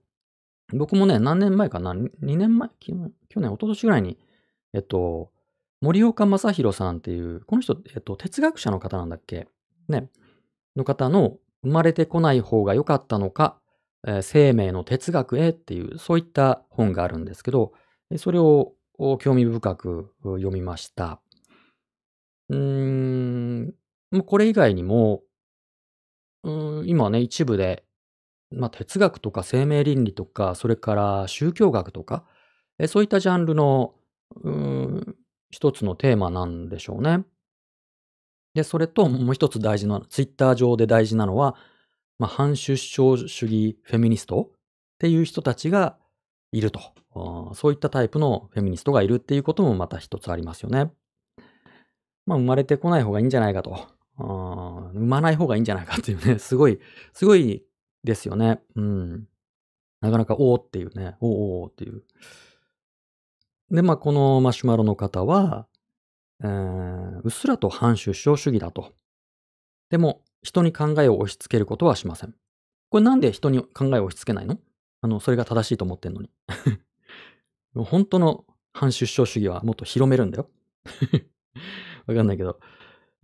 [0.73, 4.19] 僕もね、何年前かな、2年前、去年、去年、一昨年ぐらいに、
[4.73, 5.31] えっと、
[5.81, 9.49] 森岡正弘さんっていう、この人、えっと、哲学者の方なんだっけ？
[9.89, 10.11] ね。
[10.77, 13.59] の方の、生まれてこない方が良かったのか、
[14.07, 17.73] えー生命の哲学へっていう、そういった本があるんですけど、
[18.17, 18.75] それを
[19.21, 21.21] 興味深く読みました。
[22.49, 22.59] うー
[23.65, 23.75] ん、
[24.27, 25.23] これ以外にも、
[26.45, 27.85] うん今ね、一部で、
[28.51, 32.25] まあ、哲学とか生命倫理とか、それから宗教学とか、
[32.79, 33.95] えそういったジャンルの、
[34.43, 35.17] うーん、
[35.51, 37.25] 一つのテーマなんでしょうね。
[38.59, 41.55] で、それともう一つ大事な、ツイッター上で大事なのは、
[42.19, 44.57] まあ、反出生主義フェミニストっ
[44.99, 45.97] ていう人たちが
[46.51, 46.81] いると。
[47.55, 50.91] そういったタイプのフェミニストがいるっていうこともまた一つありますよね。
[52.27, 53.77] まあ、生まれてこない方がいいんじゃないかと。
[54.17, 56.81] あー産まない方がいいんじゃないかっていうね、すごい、
[57.13, 57.65] すごい
[58.03, 58.61] ですよね。
[58.75, 59.29] うん。
[60.01, 62.03] なかなか、おーっていうね、おーおーっていう。
[63.71, 65.69] で、まあ、このマシュマロの方は、
[66.45, 68.93] うっすらと反出生主義だと。
[69.91, 72.35] でも、人に考えを押し付けることはしません。
[72.91, 74.59] これなんで人に考えを押し付けないの？
[75.01, 76.31] あの、それが正しいと思ってんのに。
[77.75, 80.49] 本当の反出生主義はもっと広めるんだよ。
[82.07, 82.61] わかんないけど。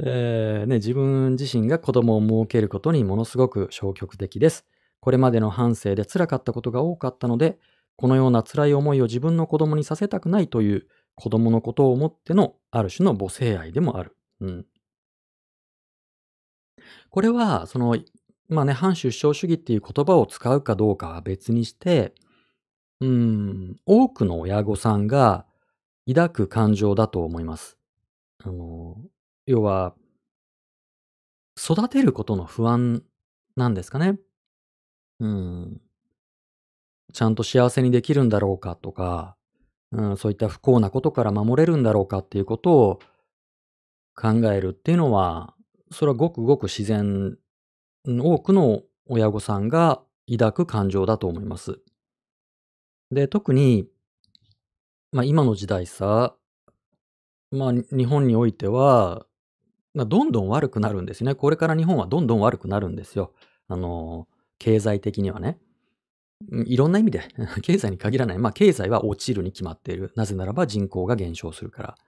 [0.00, 4.66] えーね、自分自身が子供を設けることにものすごく消極的です。
[4.98, 7.58] これまでの半生で辛かったことが多かったので、
[7.96, 14.16] このような辛い思いを自分の子供にさせたくないという子供のことを思ってのある種の母性愛でもある。
[14.40, 14.66] うん。
[17.10, 17.96] これは、その、
[18.48, 22.14] まあね、反出生主義っていう言葉を使うかどうかは別にして、
[23.00, 25.46] うん、多くの親御さんが
[26.08, 27.78] 抱く感情だと思います。
[28.42, 28.96] あの、
[29.46, 29.94] 要は、
[31.56, 33.02] 育てることの不安
[33.56, 34.18] なんですかね。
[35.20, 35.80] うん。
[37.12, 39.36] ちゃんと幸せにできるんだろうかとか、
[39.95, 42.99] うん、そういった不幸なことから守れるんだろうかっていうことを
[44.16, 45.55] 考えるっていうのは、
[45.90, 47.38] それはごくごく自然、
[48.07, 51.78] 多くの親御さんが抱く感情だと思います。
[53.12, 53.86] で、特に、
[55.12, 56.34] まあ今の時代さ、
[57.53, 59.26] まあ日本においては、
[59.95, 61.36] まあ、どんどん悪くなるんですね。
[61.36, 63.32] これから日本はどんどん悪くなるんですよ。
[63.68, 64.26] あの、
[64.59, 65.61] 経済的にはね。
[66.51, 67.22] いろんな意味で、
[67.62, 68.39] 経済に限らない。
[68.39, 70.12] まあ経済は落ちるに決まっている。
[70.16, 71.99] なぜならば人口が減少するから。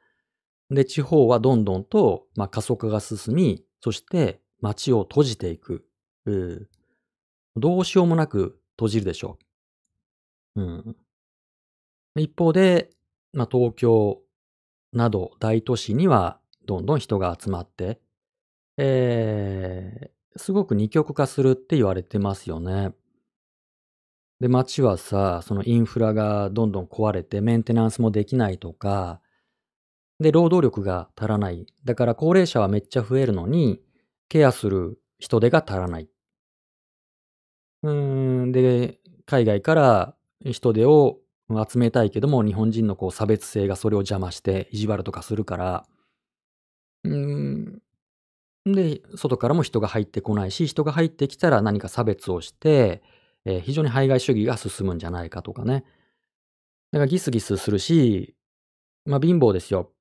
[0.71, 5.89] で、地方はどんどんと、まあ、過疎化が進み、そして町を閉じていく。
[6.27, 6.69] う
[7.57, 9.39] どうしようもなく閉じるでしょ
[10.57, 10.63] う。
[10.63, 10.97] うん、
[12.17, 12.91] 一方で、
[13.33, 14.23] まあ、東京
[14.93, 18.01] など大都市にはどんどん人が集まって、
[18.77, 22.93] えーすごく二極化するって言われてますよね。
[24.41, 29.21] で、街はさ、そのインフラがどんどん壊れてメンテナンスもできないとか、
[30.21, 31.67] で、労働力が足らない。
[31.85, 33.81] だから高齢者はめっちゃ増えるのに、
[34.29, 36.09] ケアする人手が足らない。
[37.83, 40.15] うーん、で、海外から
[40.45, 41.19] 人手を
[41.69, 45.87] 集めたいけども、日本人のこう差別性がそれを邪魔して意地悪とかするから、
[47.05, 47.13] うー
[48.69, 53.03] ん、で、外からも人が入ってこないし、人が入ってきたら何か差別をして、
[53.47, 55.85] えー非常に排外主義が進むんじゃないかとかね。
[56.93, 58.35] だからギスギスするし、
[59.07, 59.93] まあ貧乏ですよ。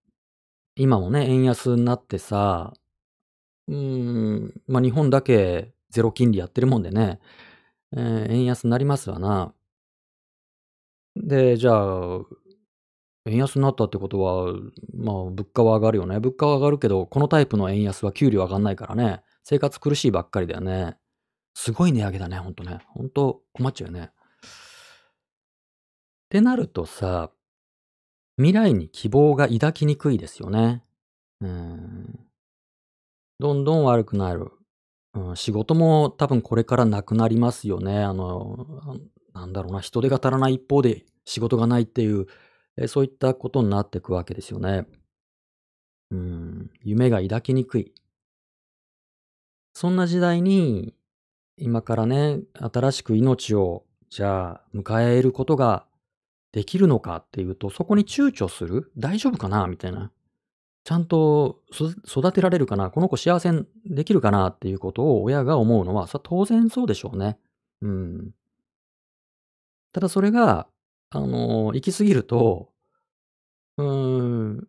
[0.78, 2.74] 今もね、円安になってさ、
[3.68, 7.20] うん、まあ日本だけゼロ金利やってるもんでね、
[7.94, 9.54] えー円安になりますわな。
[11.16, 12.26] で、じゃあ、
[13.28, 14.54] 円安になったってことは、
[14.94, 16.20] まあ物価は上がるよね。
[16.20, 19.22] 物価は上がるけど、このタイプの円安は給料上がんないからね。
[19.44, 20.98] 生活苦しいばっかりだよね。
[21.56, 22.80] すごい値上げだね、ほんとね。
[22.90, 24.12] ほんと困っちゃうよね。
[24.12, 24.12] っ
[26.30, 27.32] てなるとさ、
[28.38, 30.84] 未来に希望が抱きにくいですよね。
[31.40, 32.20] うん。
[33.40, 34.52] どんどん悪くなる。
[35.14, 38.04] うん、仕事も多分これからなくなりますよね。
[38.04, 39.00] あの、
[39.34, 42.26] なんだろうな、人手が足らない一方で仕事がないっていう、
[42.78, 44.86] え、そういったことになっていくわけですよね。
[46.12, 47.94] うん、夢が抱きにくい。
[49.74, 50.94] そんな時代に、
[51.58, 52.40] 今からね、
[52.74, 55.86] 新しく命を、じゃあ、迎えることが
[56.52, 58.92] できるのかっていうと、そこに躊躇する？
[58.98, 59.68] 大丈夫かな？
[59.68, 60.12] みたいな。
[60.84, 62.92] ちゃんと育てられるかな？
[62.92, 64.48] この子幸せにできるかな？
[64.50, 67.38] っていうことを親が思うのは、それは当然そうでしょうね。
[67.82, 68.32] うん。
[69.94, 70.68] ただそれが、
[71.10, 72.70] あの、行き過ぎると、
[73.78, 74.68] うーん、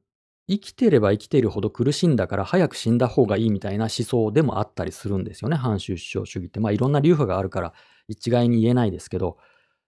[0.48, 5.56] 生きてれば生きているほど苦しんだから早く死んだ方がいいみたいな思想でもあったりするんですよね。
[5.56, 6.60] 反出生主義って。
[6.60, 7.72] まあいろんな流派があるから
[8.08, 9.38] 一概に言えないですけど、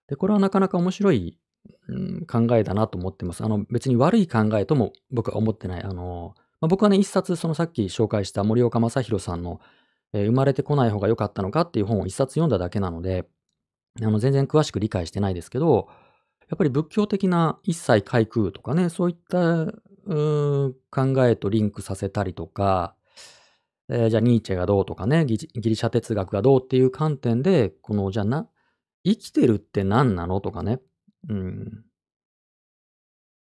[0.09, 1.39] で、これはなかなか面白い、
[1.89, 3.45] うん、考えだなと思ってます。
[3.45, 5.83] あの別に悪い考えとも僕は思ってない。
[5.83, 9.61] あの、まあ、僕はね、一冊そのさっき紹介した森岡正宏さんの、
[10.13, 13.29] えー生まれてこない方が良かったのかっていう本を一冊読んだだけなので、
[14.01, 15.89] あの全然詳しく理解してないですけど、
[16.49, 19.67] やっぱり仏教的な一切皆空とかね、そういった
[20.09, 22.97] うん考えとリンクさせたりとか、
[23.91, 28.49] えーじゃあニーチェがどうとかね、ギリシャ哲学がどうっていう観点で、この、じゃあな、
[29.05, 30.81] 生きてるって何なのとかね。
[31.29, 31.85] うん。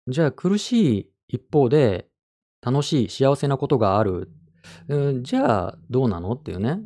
[0.07, 2.07] じゃあ苦しい一方で
[2.61, 4.29] 楽しい幸せなことがある。
[4.87, 6.79] うんじゃあどうなのっていうね。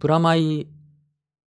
[0.00, 0.68] プラマイ、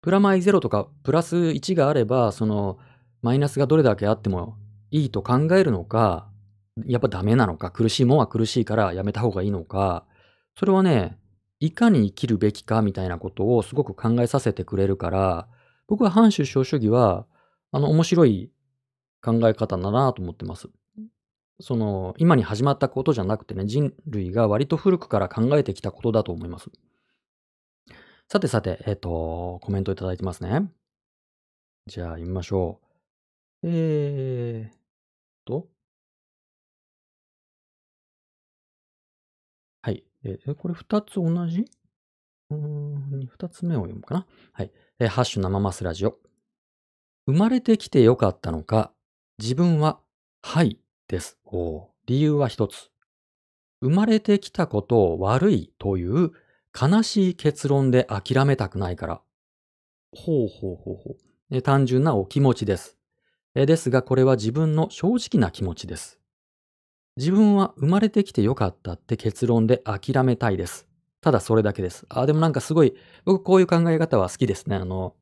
[0.03, 2.79] プラマイゼロとかプラス1があれば、その
[3.23, 4.57] マイナスがどれだけあっても
[4.91, 6.32] いいと考えるのか、
[6.87, 10.07] やっぱダメなのか、苦しいもんは苦しいからやめた方がいいのか、
[10.57, 11.19] それはね、
[11.61, 15.49] いかに生きるべきかみたいなことをすごく考えさせてくれるから、
[15.87, 17.27] 僕は反出生主義は、
[17.71, 18.51] あの、面白い
[19.23, 20.69] 考え方だなと思ってます。
[21.61, 26.71] その、今に始まったことじゃなくてね、人類が割と古くから考えてきたことだと思います。
[28.29, 30.73] さてさて、えっ、と、コメントいただいてますね。
[31.87, 32.81] じゃあ読みましょ
[33.63, 33.69] う。
[33.69, 34.79] えーっ
[35.45, 35.72] と。
[40.25, 41.65] えこれ二つ同じ？
[42.51, 44.27] うん、二つ目を読むかな。
[44.53, 44.73] はい。
[44.99, 46.19] えハッシュ生マスラジオ。
[47.27, 48.93] 生まれてきてよかったのか、
[49.39, 50.01] 自分は、
[50.43, 51.39] はい、です。
[51.45, 52.91] お理由は一つ。
[53.81, 56.31] 生まれてきたことを悪いという
[56.81, 59.23] 悲しい結論で諦めたくないから。
[60.15, 61.17] ほうほうほうほう。
[61.51, 62.97] え単純なお気持ちです。
[63.55, 66.21] えですが、これは自分の正直な気持ちです。
[67.17, 70.89] 自分は生まれてきてよかったって結論で諦めたいです。
[71.21, 72.07] ただそれだけです。
[72.09, 72.95] あ、でもなんかすごい、
[73.25, 74.77] 僕こういう考え方は好きですね。
[74.77, 75.15] あの、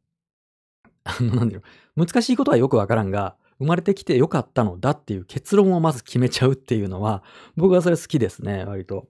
[1.04, 1.62] あの、なんだろ
[1.96, 2.06] う。
[2.06, 7.22] 難しいことはよくわからんが、生まれてきてよかったのだっていう結論をまず決めちゃうっていうのは、
[7.56, 9.08] 僕はそれ好きですね、割と。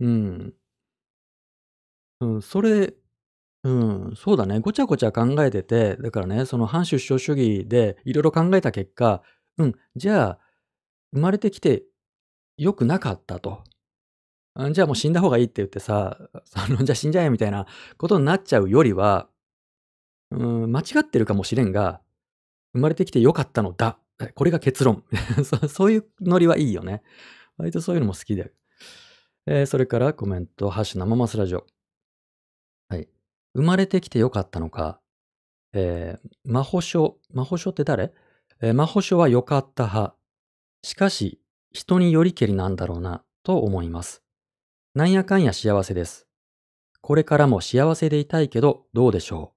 [0.00, 0.54] うん。
[2.20, 2.94] うん、それ、
[3.64, 4.60] うん、そうだね。
[4.60, 9.22] ごちゃごちゃ考えてて、だからね、その反出生主義でいろいろ考えた結果、
[9.58, 10.38] うん、じゃあ、
[11.14, 11.84] 生まれてきて
[12.56, 13.62] 良くなかったと。
[14.54, 17.66] あじゃあもう死んだ方がいいって言ってさ、 そのじゃあ死んじゃえみたいな
[17.98, 19.28] ことになっちゃうよりは、
[20.30, 22.00] うん、間違ってるかもしれんが、
[22.72, 23.98] 生まれてきて良かったのだ。
[24.18, 25.04] えこれが結論。
[25.44, 27.02] そそういうノリはいいよね。
[27.58, 28.52] 割とそういうのも好きで。
[29.46, 31.66] えーそれからコメント、ハッシュ生マスラジオ。
[32.88, 33.08] はい。
[33.54, 35.00] 生まれてきて良かったのか。
[35.72, 38.12] えー、魔法書、魔法書って誰？
[38.60, 40.16] えー魔法書は良かった派。
[40.82, 41.40] しかし、
[41.76, 44.22] 人によりけりなんだろうな、と思います。
[44.94, 46.26] なんやかんや幸せです。
[47.02, 49.52] これからも幸せでいたいけど、どうでしょ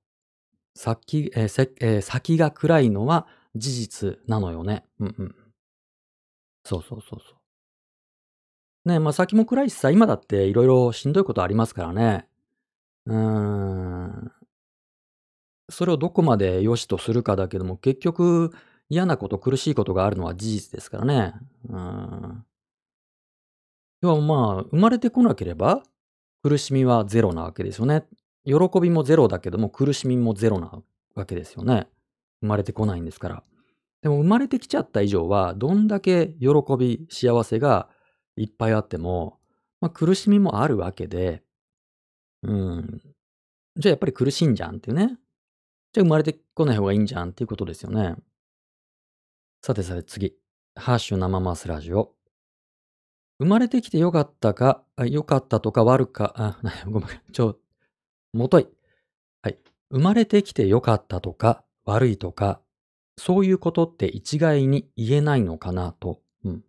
[0.75, 0.77] う。
[0.77, 4.83] 先、えーえー先が暗いのは事実なのよね。
[4.99, 5.35] うんうん。
[6.65, 7.35] そうそうそうそ
[8.85, 8.89] う。
[8.89, 12.27] ねまあ先も暗いしさ、今だっていろいろしんどいことありますからね。
[13.05, 14.31] うーん。
[15.69, 18.51] それをどこまで良しとするかだけども、結局
[18.89, 21.33] 嫌なこと、苦しいことがあるのは事実ですからね。
[21.69, 22.45] うん。
[24.01, 25.83] いや、まあ、生まれてこなければ、
[26.41, 28.05] 苦しみはゼロなわけですよね。
[28.45, 30.81] 喜びもゼロだけども、苦しみもゼロな
[31.15, 31.87] わけですよね。
[32.41, 33.43] 生まれてこないんですから。
[34.01, 37.89] でも生まれてきちゃった以上は、どんだけ喜び、幸せが
[38.37, 39.39] いっぱいあっても、
[39.81, 41.43] まあ、苦しみもあるわけで、
[42.41, 43.01] うん。
[43.75, 45.17] じゃあやっぱり苦しいんじゃんっていうね。
[45.91, 48.15] じゃあ生まれてこない方がいいんじゃんっていうことですよね。
[49.61, 50.37] さてさて次。
[50.73, 52.13] ハッシュ生マスラジオ。
[53.39, 57.57] 生まれてきてよかったか、よかったとか悪か、あ、 ごめん、ちょ、
[58.31, 58.69] もとい。
[59.41, 59.59] はい。
[59.91, 62.61] 生まれてきてよかったとか、悪いとか、
[63.17, 66.21] そういうことって一概に言えないのかなと。
[66.45, 66.63] うん。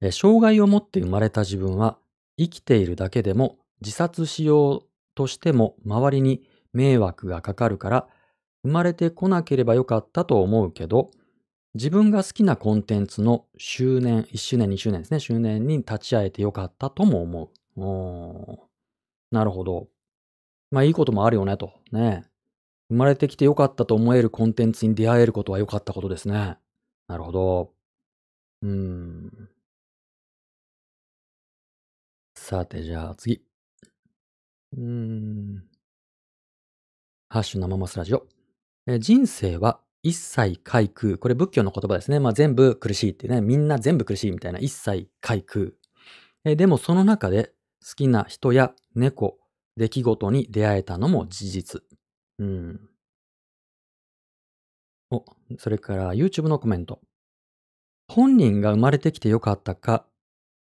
[0.00, 1.98] え障害を持って生まれた自分は、
[2.36, 8.08] 生きているだけでも自殺しようとしても周りに迷惑がかかるから、
[8.62, 11.10] 生まれてこなければよかったと思うけど、
[11.74, 17.80] 自分が好きなコンテンツの周年、1周年、2周年ですね、周年に立ち会えてよかったとも思う。
[17.80, 18.68] お
[19.30, 19.88] なるほど。
[20.70, 21.72] まあいいこともあるよねと。
[21.92, 22.24] ね。
[22.90, 26.58] 生まれてきてよかったと思えるコンテンツに出会えることは良かったことですね。
[27.08, 27.74] なるほど。
[28.62, 29.50] うーん。
[32.34, 33.42] さて、じゃあ次。
[34.72, 35.68] うーん。
[37.30, 38.26] ハッシュ生マスラジオ。
[38.86, 41.18] え人生は一切皆空。
[41.18, 42.18] これ仏教の言葉ですね。
[42.18, 43.42] まあ全部苦しいってね。
[43.42, 44.58] みんな全部苦しいみたいな。
[44.58, 45.72] 一切皆空。
[46.44, 47.52] えでもその中で
[47.86, 49.38] 好きな人や猫、
[49.76, 51.82] 出来事に出会えたのも事実。
[52.38, 52.80] うん。
[55.10, 55.24] お、
[55.58, 57.00] それから YouTube のコメント。
[58.08, 60.06] 本人が生まれてきてよかったか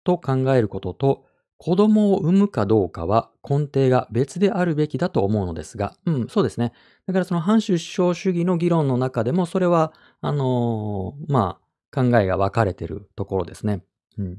[0.02, 1.25] と考えることと、
[1.58, 6.72] 子供を産むかどうかは根底が別であるべきだと思うのですが、うん、そうですね。
[7.06, 13.82] だからその反出生主義の議論の中でも、それは、あのー、まあ、考えが分かれてるところですね。
[14.18, 14.38] うん。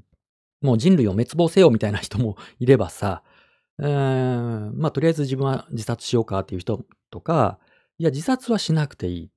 [0.61, 3.23] もう人類を滅亡せよみたいな人もいればさ、
[3.79, 7.59] えー、まあ、とりあえず自分は自殺しようかっていう人とか、
[7.97, 9.31] いや、自殺はしなくていい。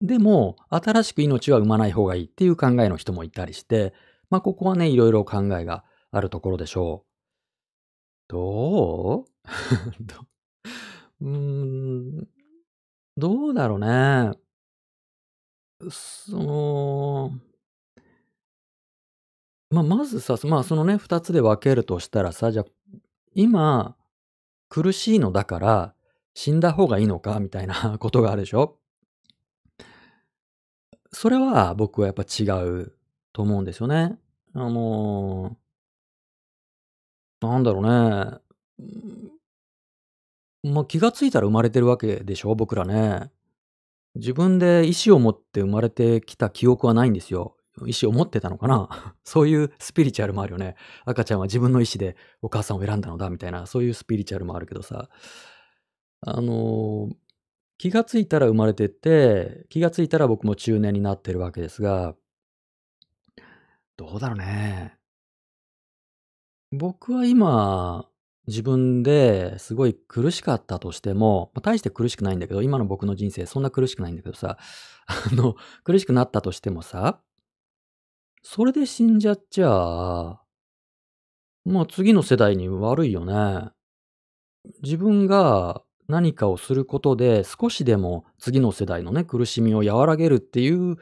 [0.00, 3.92] でも、新しく命は生まない方がいいっていう考えの人もいたりして、
[4.30, 7.07] まあ、ここはね、いろいろ考えがあるところでしょう。
[8.28, 9.24] どう？
[10.04, 10.14] ど
[11.20, 11.26] う？
[11.28, 12.28] ん、
[13.16, 14.32] どうだろうね。
[15.90, 17.32] その、
[19.70, 22.64] まあ、まずさ、まあ、そのね、二つで分けるとしたらさ、じゃ、
[23.34, 23.96] 今、
[24.68, 25.94] 苦しいのだから、
[26.34, 28.78] 死んだ方がいいのかみたいな ことがあるでしょ？
[31.12, 32.92] それは僕はやっぱ違う
[33.32, 34.18] と思うんですよね。
[34.54, 35.56] あの
[37.40, 38.38] なんだろうね。
[40.62, 43.30] うん、ま、気がついたら生まれてるわけでしょ、僕らね。
[44.16, 47.56] 自分で意思を持って生まれてきた記憶はないんですよ。
[47.86, 48.88] 意思を持ってたのかな？
[49.24, 50.76] そういうスピリチュアルもあるよね。
[51.06, 55.08] 赤ちゃんは自分の意思でお母さんを選んだのだみたいな、そういうスピリチュアルもあるけどさ。
[56.20, 57.10] あの、
[57.78, 62.16] 気がついたら生まれてって、気がついたら僕も中年になってるわけですが、
[63.96, 64.97] どうだろうね。
[66.72, 68.06] 僕は今、
[68.46, 74.58] 自分ですごい苦しかったとしても、ま、大して苦しくないんだけど、今の僕の人生そんな苦しくないんだけどさ、
[75.06, 75.54] あの、
[75.84, 77.20] 苦しくなったとしてもさ、
[78.42, 80.40] それで死んじゃっちゃ、
[81.64, 83.70] まあ、次の世代に悪いよね。
[84.82, 90.96] 自分が何かをすることで、少しでも次の世代のね、苦しみを和らげるっていう、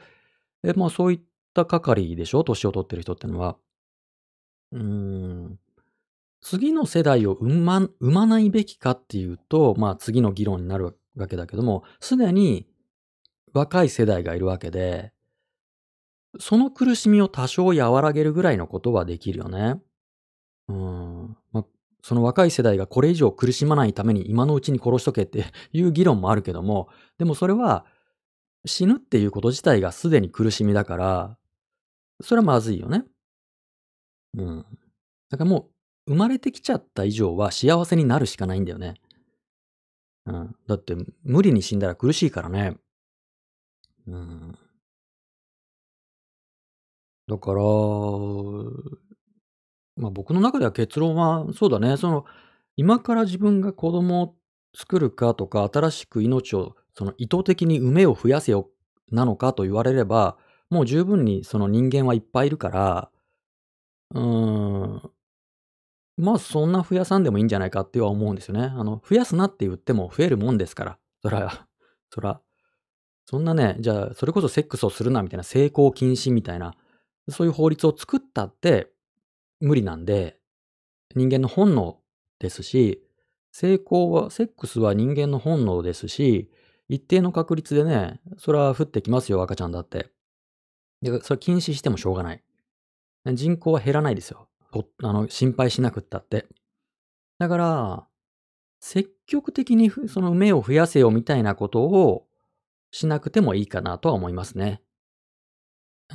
[0.63, 1.21] え、まあ、そういっ
[1.53, 3.57] た係でしょ、年を取ってる人ってのは。
[4.71, 5.59] うん。
[6.41, 12.67] 次の世代を生ま生まないべきかっていうと、まあ、次の議論になるわけだけども、すでに
[13.53, 15.11] 若い世代がいるわけで、
[16.39, 19.81] その苦しみを多少和らげるぐらいのことはできるよね。
[20.67, 21.37] うん。
[21.51, 21.65] まあ、
[22.03, 27.85] その若い世代がこれ以上苦しまないために今のうちに殺しとけっていう議論もあるけども、でもそれは
[28.65, 31.37] 死ぬっていうこと自体がすでに苦しみだから、
[32.21, 33.03] それはまずいよね。
[34.37, 34.65] うん。
[35.29, 35.69] だからも
[36.07, 38.95] う、生まれてきちゃった以上は幸せになるしかないんだよね。
[40.25, 40.55] うん。
[40.67, 42.77] だって、無理に死んだら苦しいからね。
[44.07, 44.57] うん。
[47.27, 47.61] だから、
[49.97, 52.25] まあ僕の中では結論は、そうだね、その、
[52.77, 54.35] 今から自分が子供を
[54.75, 58.69] 作るかとか、新しく命を、その意図的に産めを増やせよ、
[59.11, 60.37] なのかと言われれば、
[60.69, 63.09] もう十分にその人間はいっぱいいるから、
[64.13, 65.11] うん。
[66.17, 68.73] まあ、そんな増やさんでもいいんじゃないかっては思うんですよね。
[68.75, 70.97] あの、増やすなって言っても増えるもんですから。
[71.21, 71.67] そら、
[72.09, 72.41] そら、
[73.25, 76.75] そんなね、じゃあ、それこそセックスをするなみたいな、性交禁止みたいな、
[77.29, 78.91] そういう法律を作ったって
[79.59, 80.37] 無理なんで、
[81.15, 81.99] 人間の本能
[82.39, 83.03] ですし、
[83.51, 86.49] 性交は、セックスは人間の本能ですし、
[86.89, 90.09] 一定の確率でね、それは降ってきますよ、赤ちゃんだって。
[91.01, 92.43] で、それ禁止してもしょうがない。
[93.33, 94.47] 人口は減らないですよ。
[95.03, 96.47] あの、心配しなくったって。
[97.39, 98.07] だから、
[98.79, 102.27] 積極的にその目を増やせよみたいなことを
[102.91, 104.81] しなくてもいいかなとは思いますね。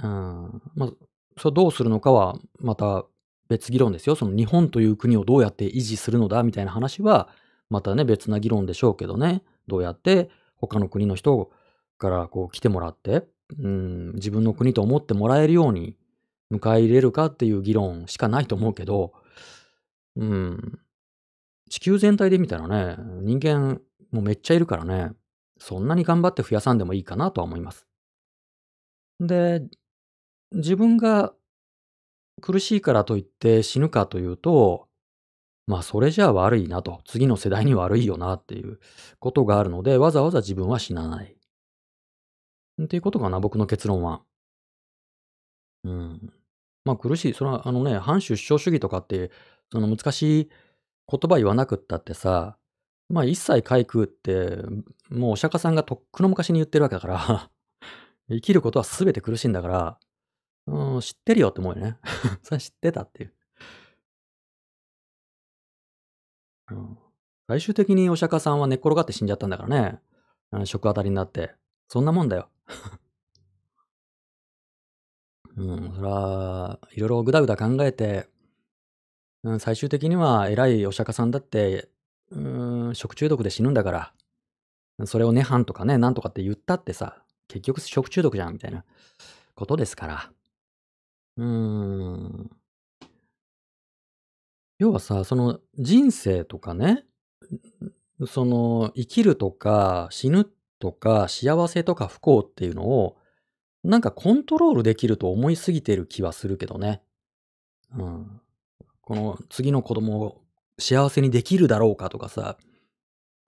[0.02, 0.62] うん。
[0.74, 0.90] まあ、
[1.38, 3.04] それどうするのかはまた
[3.48, 4.14] 別議論ですよ。
[4.14, 7.28] その日本という国をどうやって維持するのだみたいな話は、
[7.68, 9.42] またね、別な議論でしょうけどね。
[9.66, 11.50] どうやって他の国の人
[11.98, 13.24] からこう来てもらって、
[13.58, 15.96] うん、自分の国と思ってもらえるように
[16.52, 19.12] 迎え入れるかっていう議論しかないと思うけど、
[20.16, 20.78] うん、
[21.70, 23.80] 地球全体で見たらね、人間
[24.12, 25.12] もうめっちゃいるからね、
[25.58, 27.86] そんなに頑張って増やさんでもいいかなとは思います。
[29.20, 29.62] で、
[30.52, 31.32] 自分が
[32.42, 34.88] 苦しいからといって死ぬかというと、
[35.66, 38.80] まあそれじゃあ悪いなと、次の世代に悪いよなっていう
[39.20, 41.36] ことがあるので、わざわざ自分は死なない。
[42.82, 44.22] っていうことかな、僕の結論は。
[45.84, 46.32] うん。
[46.84, 47.34] まあ苦しい。
[47.34, 49.30] それはあのね、反出生主義とかって、
[49.70, 50.50] その難しい
[51.10, 52.56] 言葉言わなくったってさ、
[53.08, 54.58] まあ一切回空って、
[55.10, 57.50] もうお釈迦さんがとっくの昔に言ってるわけだから
[58.28, 59.98] 生きることは全て苦しいんだから、
[60.66, 61.98] うん、知ってるよって思うよね。
[62.42, 63.34] それ知ってたっていう。
[66.70, 66.98] うん。
[67.48, 70.00] 最終的にお釈迦さんは寝っ転がって死んじゃったんだからね。
[70.66, 71.54] 食当たりになって。
[71.88, 72.48] そんなもんだよ。
[75.56, 78.28] うん、そら、いろいろぐだぐだ考えて、
[79.44, 81.88] うん、最終的には偉いお釈迦さんだって、
[82.30, 88.84] うん、食中毒で死ぬんだから、それを涅槃とかね、なんとかって言ったってさ、結局食中毒じゃん、みたいな
[89.54, 90.32] ことですから。
[91.36, 92.50] うーん。
[94.78, 97.04] 要はさ、その人生とかね、
[98.26, 100.48] その生きるとか死ぬ
[100.78, 103.16] とか幸せとか不幸っていうのを、
[103.84, 107.02] なんかコントロールできると思いすぎてる気はするけどね。
[107.96, 108.40] うん。
[109.02, 110.42] この次の子供を
[110.78, 112.56] 幸せにできるだろうかとかさ、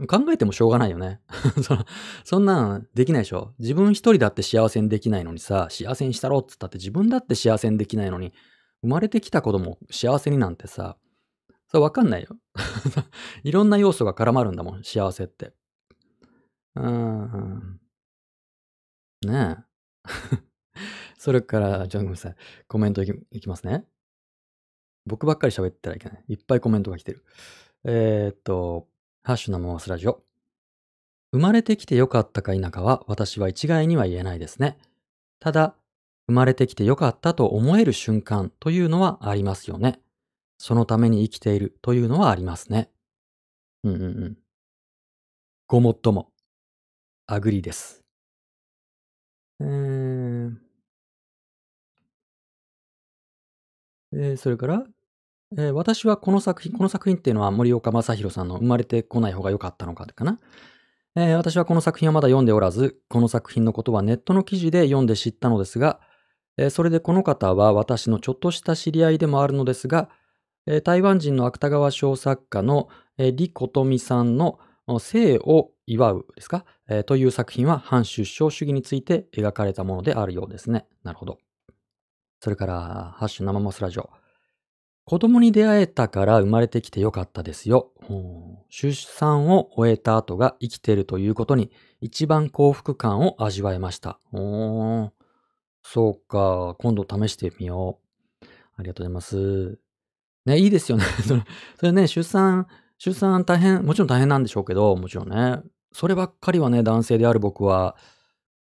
[0.09, 1.21] 考えてもしょうがないよね。
[1.63, 1.79] そ
[2.25, 3.55] そんなんできないでしょ。
[3.61, 8.33] 自分一人だって幸せにできないのにさ、幸せにしたろっつったって自分だって幸せにできないのに、
[8.83, 10.97] 生まれてきた子供幸せになんてさ、
[11.69, 12.37] それわかんないよ。
[13.45, 15.55] いろんな要素が絡まるんだもん、幸せって。
[16.77, 17.81] うーん。
[19.27, 19.74] ねえ。
[21.19, 22.37] それから、じゃあごめんなさい。
[22.69, 23.85] コメントいきいきますね。
[25.07, 26.25] 僕ばっかり喋ってはいけない。
[26.29, 27.25] いっぱいコメントが来てる。
[27.85, 28.89] えー、っと、
[29.23, 30.23] ハッシュ生マスラジオ。
[31.33, 34.79] 生まれてきてよかったか否かは私は一概には言えないですね。
[35.41, 35.75] ただ、
[36.27, 40.01] 生まれてきてよかったと思える瞬間というのはありますよね。
[40.59, 42.89] そのために生きているというのはありますね。
[43.83, 44.39] うんうんうん。
[45.67, 46.31] ごもっとも。
[47.27, 48.04] アグリです。
[49.61, 50.51] えー、
[54.13, 54.85] えー、それから、
[55.57, 60.41] えー、私はこの作品、この作品っていうのは森岡正宏さんの生まれてこない方が良かったのかかな。
[61.17, 66.01] えー、私はこの作品はまだ読んでおらず、この作品のことはネットの記事で読んで知ったのですが、
[66.57, 70.09] えー、それでこの方は私のちょっとした知り合いでもあるのですが、
[70.67, 72.89] えー、台湾人の芥川賞作家の、
[73.19, 74.59] えー、李琴美さんの
[74.99, 80.87] 生を祝うですか、えー、という作品は反出生主義について描かれたものであるようですね。
[81.03, 81.39] なるほど。
[82.41, 84.11] それから、ハッシュ生モスラジオ。
[85.07, 87.93] 子供に出会えたから生まれてきてよかったですよ。
[88.71, 91.71] 出産を終えた後が生きているということに
[92.01, 94.19] 一番幸福感を味わえました。
[95.83, 96.75] そうか。
[96.79, 97.99] 今度試してみよ
[98.43, 98.47] う。
[98.77, 99.79] ありがとうございます。
[100.47, 101.05] ね、いいですよね。
[101.79, 102.67] それね、出産、
[102.99, 105.63] 出産大変、もちろん大変なんでしょうけど、もちろんね。
[105.93, 107.97] そればっかりはね、男性である僕は、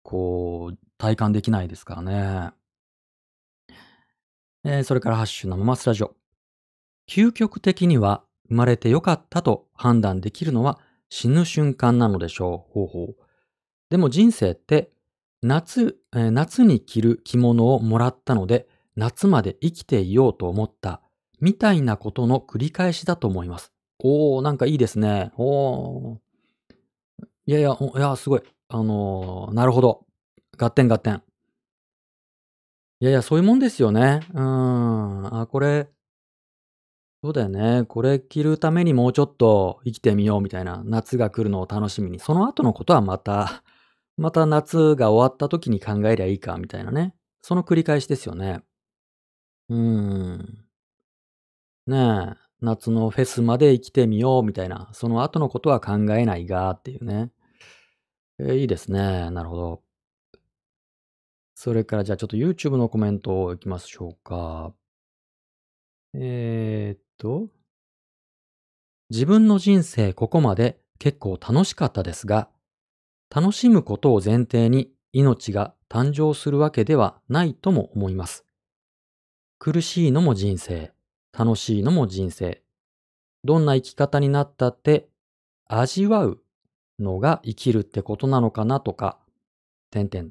[0.04, 2.52] こう、体感できないですからね。
[4.64, 6.16] えー、それからハッシュ生マスラジオ。
[7.10, 12.74] 究極的には生まれてよかったと判断できるのは死ぬ瞬間なのでしょう。
[12.74, 13.16] ほうほう。
[13.90, 14.92] でも人生って
[15.42, 21.02] 夏、えー、夏に着る着物をもらったので夏まで生きていようと思った
[21.40, 23.72] みたいなことの繰り返しだと思います。
[24.00, 25.32] おー、なんかいいですね。
[25.38, 26.20] おー。
[27.46, 28.42] いやいや、いや、すごい。
[28.70, 30.06] あのー、なるほど。
[30.58, 31.24] 合点合点。
[33.00, 34.22] いやいや、そういうもんですよね。
[34.34, 35.40] うん。
[35.42, 35.88] あ、これ、
[37.24, 37.84] そうだよね。
[37.86, 42.20] これ着るためにもうちょっと生きてみようみたいな、夏が来るのを楽しみに。
[42.20, 43.64] その後のことはまた、
[44.18, 47.16] また夏が終わった時に考えりゃいいかみたいなね。
[47.42, 48.62] その繰り返しですよね。
[49.70, 50.68] うーん。
[51.88, 57.32] ねえ、夏のフェスまで生きてみようみたいな、その後のことは考えないがっていうね。
[58.40, 59.30] えーいいですね。
[59.32, 59.84] なるほど。
[61.56, 64.74] それから、じゃあちょっと YouTube のコメントをいきましょうか。
[66.14, 67.50] えーっと、
[69.10, 72.50] 自分の人生ここまで結構楽しかったですが、
[73.34, 78.46] 楽しむことを前提に命が誕生するわけではないとも思います。
[79.60, 80.92] 苦しいのも人生、
[81.38, 82.62] 楽しいのも人生。
[83.44, 85.10] どんな生き方になったって
[85.68, 86.42] 味わう
[87.00, 89.20] のが生きるってことなのかなとか、
[89.92, 90.30] 点々、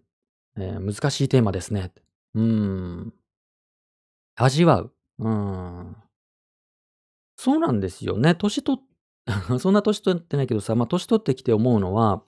[0.59, 1.93] えー難しいテーマですね。
[2.35, 3.15] うーん。
[4.37, 4.93] 味わう。
[5.19, 5.97] うーん。
[7.37, 8.35] そうなんですよね。
[8.35, 8.83] 年取っ、
[9.61, 12.23] そんな年取ってないけどさ、まあ、年取ってきて思うのは、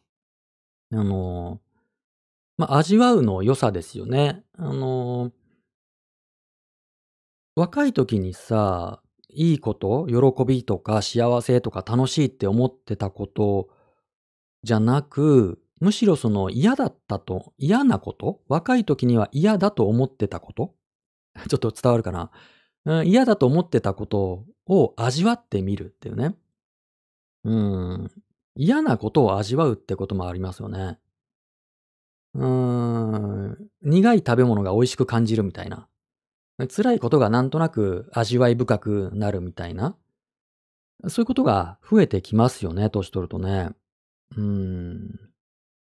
[0.92, 1.60] あの、
[2.58, 4.44] まあ、味わうの良さですよね。
[4.58, 5.32] あの、
[7.59, 13.68] 若い時にさ、いいこと、喜びとか幸せとか楽しいって思ってたこと
[14.62, 20.76] じゃなく、むしろその嫌だったと、嫌なこと若い時には嫌だと思ってたこと
[21.50, 22.30] ちょっと伝わるかな、
[22.84, 26.36] うん、嫌だと思ってたことを味わってみるっていうね。
[27.42, 28.12] うん。
[28.54, 31.00] 嫌なことを味わうってこともありますよね。
[32.34, 33.70] うーん。
[33.82, 35.88] 苦い食べ物が美味しく感じるみたいな。
[36.66, 39.96] 辛いことがなんとなく味わい深くなるみたいな。
[41.09, 43.70] そういうことが増えてきますよね、年取るとね。
[44.36, 45.30] うーん。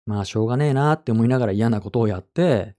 [0.05, 2.75] まあ、しょうがねえなーって思いながら嫌なことをやって、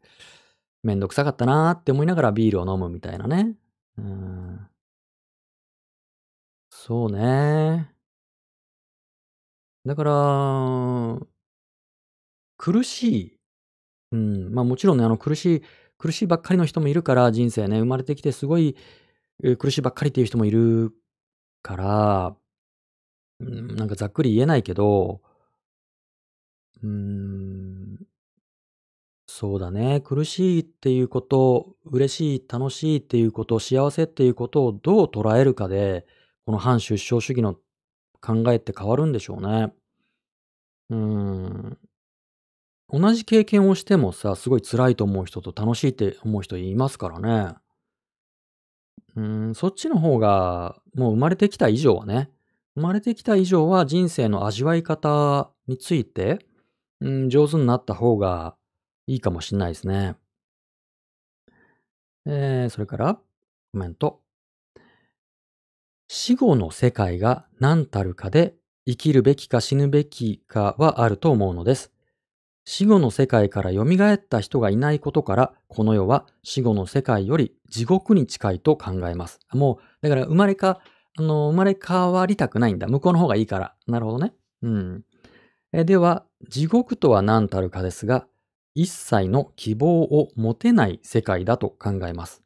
[0.82, 3.56] めんどくさかったなーって思いながらビールを飲むみたいなね。
[3.98, 4.68] うん。
[6.70, 7.90] そうね。
[9.86, 11.26] だから、
[12.58, 13.40] 苦しい。
[14.12, 14.54] うん。
[14.54, 15.62] まあもちろんね、あの苦しい、
[15.98, 18.76] 苦しいばっかりの人もいるから、人生ね、生まれてきてすごい
[19.58, 20.92] 苦しいばっかりっていう人もいる
[21.62, 22.36] から、
[23.40, 25.20] なんかざっくり言えないけど、
[26.82, 28.06] うん、
[29.28, 30.00] そうだね。
[30.02, 36.06] 苦しいっていうこと、嬉しい、楽しいっていうこと、幸せっていうことをどう捉えるかで、
[36.46, 37.54] この反出生主義の
[38.20, 39.72] 考えって変わるんでしょうね。
[40.90, 41.78] うん。
[42.88, 47.54] 同じ経験をしてもさ、すごい辛いと思う人と楽しいって思う人いますからね。
[49.16, 52.30] うん、そっちの方が、もう生まれてきた以上はね、
[52.74, 56.46] 生まれてきた以上は人生の味わい方について、
[57.00, 58.56] うん、上手になった方が
[59.06, 60.16] いいかもしれないですね。
[62.26, 64.20] えー、それから、コメント。
[66.08, 68.54] 死後の世界が何たるかで
[68.86, 71.95] 生きるべきか死ぬべきかはあると思うのです。
[72.68, 79.38] 死後の世界から蘇った人がいないことから、この世は死後の世界より地獄に近いと考えます。
[79.52, 80.80] もう、だから生まれか、
[81.16, 82.88] あの、生まれ変わりたくないんだ。
[82.88, 83.74] 向こうの方がいいから。
[83.86, 84.34] なるほどね。
[84.62, 85.04] うん。
[85.72, 88.26] えでは、地獄とは何たるかですが、
[88.74, 92.42] 一切の希望を持てない世界だと考えます。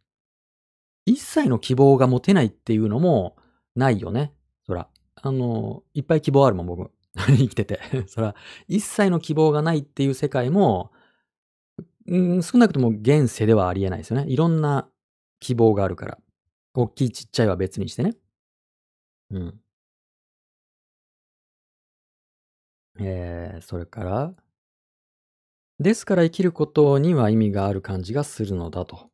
[1.07, 3.37] 一切の希望が持てないっていうのも
[3.75, 4.35] ないよね。
[4.66, 4.87] そら。
[5.23, 6.91] あの、いっぱい希望あるもん、僕。
[7.27, 7.81] 生きてて。
[8.09, 8.35] そら、
[8.68, 10.93] 一切の希望がないっていう世界も、
[12.07, 14.27] うん、少なくとも現世ではありえないですよね。
[14.29, 14.89] いろんな
[15.41, 16.18] 希望があるから。
[16.75, 18.16] 大きいちっちゃいは別にしてね。
[19.31, 19.61] うん。
[23.01, 24.35] えー、それから、
[25.81, 29.11] ですから生きることには意味がある感じがするのだと。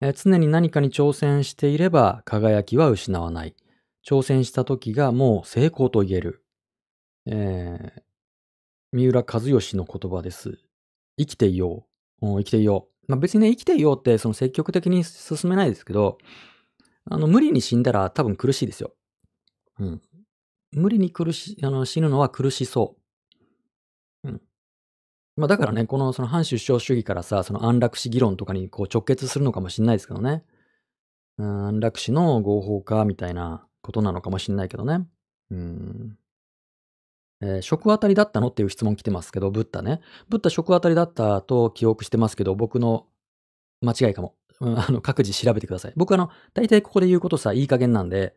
[0.00, 3.54] えー常に何かに挑戦していれば輝きは失わない。
[4.06, 6.43] 挑戦した時がもう成功と言える。
[7.26, 8.02] えー
[8.92, 10.60] 三浦和義の言葉です。
[11.18, 11.84] 生きていよ
[12.22, 12.26] う。
[12.28, 13.10] うん生きていよう。
[13.10, 16.18] まあ、別にね、生きていようってその積極的に進めないですけど、
[17.10, 18.94] あの、無理に死んだら多分苦しいですよ。
[19.80, 20.02] うん。
[20.72, 22.96] 無理に苦し、あの、死ぬのは苦しそ
[24.24, 24.28] う。
[24.28, 24.42] うん。
[25.36, 30.44] まあだからね、このその反出生主義からさ、その安楽死議論とかにこう直結するのかもしれないですけどね。
[31.38, 35.06] うん安楽死の合法化みたいなことなのかもしれないけどね。
[35.50, 36.18] うん。
[37.40, 38.48] えー食当たりだったの？
[38.48, 40.00] っていう質問来てますけど、ブッダね。
[40.28, 43.06] ブッダ食当たりだったと記憶してますけど、僕の
[43.82, 44.34] 間違いかも。
[44.60, 45.92] うんあの、各自調べてください。
[45.96, 48.34] 僕あの、大体ここで言うことさ、いい加減なんで、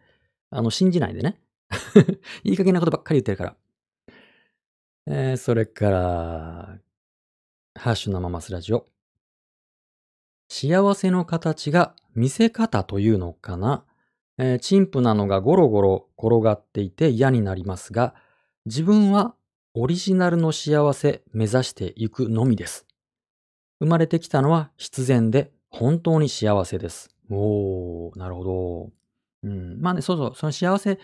[0.50, 1.40] あの、信じないでね。
[2.44, 3.56] いい加減なことばっかり言ってるから。
[5.10, 6.80] えーそれから、
[7.76, 8.88] ハッシュ生マスラジオ。
[10.50, 13.86] 幸せの形が見せ方というのかな？
[14.40, 18.16] えー陳腐なのがゴロゴロ転がっていて嫌になりますが、
[18.68, 19.34] 自分は
[19.76, 22.86] オリジナルの幸せ目指していくのみです。
[23.80, 27.10] 生まれてきたのは必然で本当に幸せです。
[27.32, 28.92] おー、なるほど。
[29.44, 31.00] うん、まあね、そうそう、その幸せ、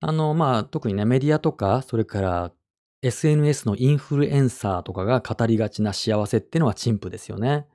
[0.00, 2.52] あの、まあ特にね、メディアとか、それから
[3.00, 7.66] SNS のインフルエンサーとかが語りがちな幸せってのは陳腐ですよね。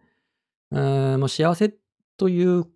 [0.69, 1.73] うん、もう幸せ
[2.17, 2.67] という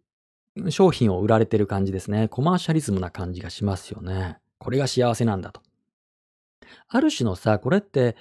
[0.70, 2.28] 商品を売られてる感じですね。
[2.30, 4.40] コマーシャリズムな感じがしますよね。
[4.58, 5.62] これが幸せなんだと。
[6.88, 8.16] ある種のさ、これって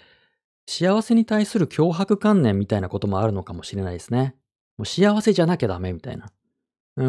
[0.67, 4.35] 幸せに対する脅迫観念みたいなこともあるのかもしれないですね。
[4.79, 6.31] もう幸せじゃなきゃダメみたいな。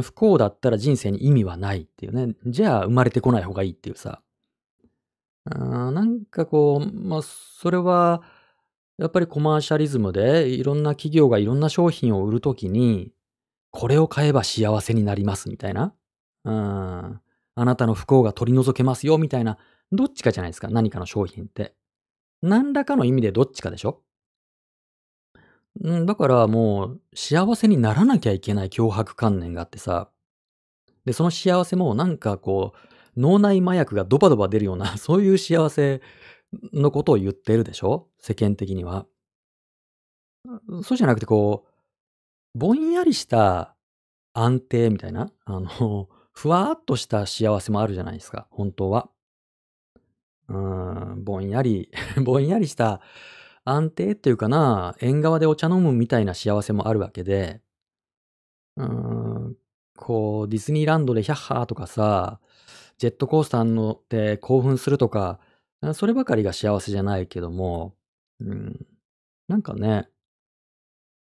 [0.01, 2.35] 不幸だったら人生に意味はないっていうね。
[2.45, 4.21] じゃあ生まれてこない方がいいっていうさ。
[5.45, 8.21] うーんなんかこう、まあ、それは、
[8.97, 13.11] やっぱりコマーシャリズムでいろんな企業がいろんな商品を売るときに、
[13.71, 15.93] これを買えば幸せになりますみたいな。
[16.45, 16.53] うん。
[16.53, 17.21] あ
[17.55, 19.57] なたの不幸が取り除けますよみたいな。
[19.91, 20.67] どっちかじゃないですか。
[20.69, 21.73] 何かの商品って。
[22.41, 24.01] 何らかの意味でどっちかでしょ？
[25.85, 30.09] ん、だからもう幸せにならなきゃいけない脅迫観念があってさ。
[31.05, 32.73] で、その幸せもなんかこ
[33.17, 36.01] う、脳内麻薬がドバドバ出るような、 そういう幸せ
[36.73, 38.09] のことを言ってるでしょ？
[38.19, 39.07] 世間的には。
[40.83, 41.65] そうじゃなくてこ
[42.55, 43.75] う、ぼんやりした
[44.33, 49.09] 安定みたいな、あの、ふわーっとした幸せもあるじゃないですか、本当は。
[50.49, 51.91] うん、ぼんやり、
[52.23, 53.01] ぼんやりした
[53.65, 57.61] 安定っていうかな、縁側でお茶飲むみたいな幸せもあるわけで、
[58.77, 59.57] うん、
[59.97, 62.39] こう、ディズニーランドでヒャッハーとかさ、
[62.97, 65.39] ジェットコースター乗って興奮するとか、
[65.93, 67.95] そればかりが幸せじゃないけども、
[68.39, 68.87] うん、
[69.47, 70.09] なんかね、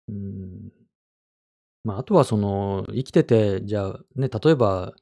[0.07, 0.71] うん、
[1.83, 4.93] まあ、あとはその、生きてて、じゃあ、ね、例えば、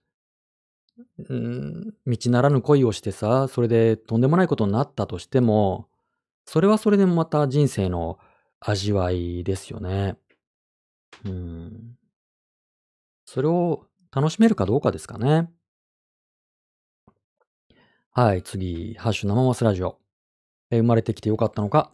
[1.29, 5.89] うん、道ならぬ恋をしてさ、それでとんでもないことになったとしても、
[6.45, 8.17] それはそれでまた人生の
[8.59, 10.17] 味わいですよね。
[11.25, 11.97] うん。
[13.25, 15.49] それを楽しめるかどうかですかね。
[18.11, 19.99] はい、次、ハッシュ生マスラジオ。
[20.71, 21.91] えー生まれてきてよかったのか。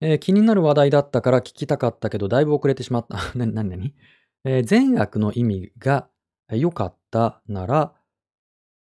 [0.00, 3.18] えー気になる話題だったから聞きたかったけど、だいぶ遅れてしまった。
[3.36, 3.94] な、なになに
[4.44, 6.08] えー善悪の意味が
[6.50, 7.94] 良かったなら、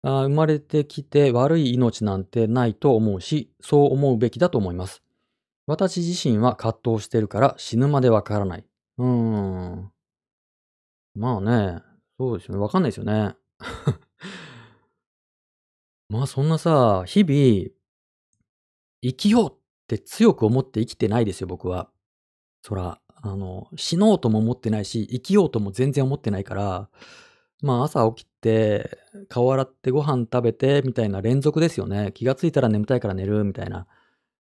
[0.03, 5.03] あ生まれてきて悪い命なんてないと思うし、そう思うべきだと思います。
[5.67, 8.65] 私自身は葛藤してるから死ぬまでわからない。
[8.99, 9.93] うーん。
[11.15, 11.83] まあね、
[12.19, 12.61] そうですよね。
[12.61, 13.37] わかんないですよね。
[16.09, 17.71] まあそんなさ、日々、
[19.03, 19.57] 生きようっ
[19.89, 21.91] て強く思って生きてないですよ、僕は。
[22.63, 26.89] そら、あの、死のうとも思ってないし、生きようとも全然思ってないから、
[27.63, 28.99] まあ朝起きて、
[29.29, 32.13] 顔洗ってご飯食べて、みたいな連続ですよね。
[32.15, 33.87] 気がついたら眠たいから寝る、みたいな。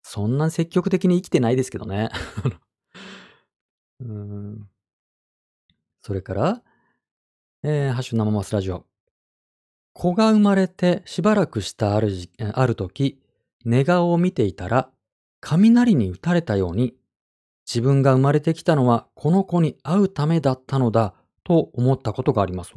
[0.01, 2.09] そんな積極的に生きてないですけどね。
[4.01, 4.70] うん。
[6.01, 6.64] それから、
[7.64, 8.86] えー、ハッシュ生マスラジオ。
[9.93, 13.22] 子が生まれてしばらくしたあるじある時、
[13.64, 14.89] 寝顔を見ていたら、
[15.39, 16.95] 雷に打たれたように、
[17.66, 21.14] 自分が生まれてきたのはこの子に会うためだったのだ
[21.44, 22.74] と思ったことがあります。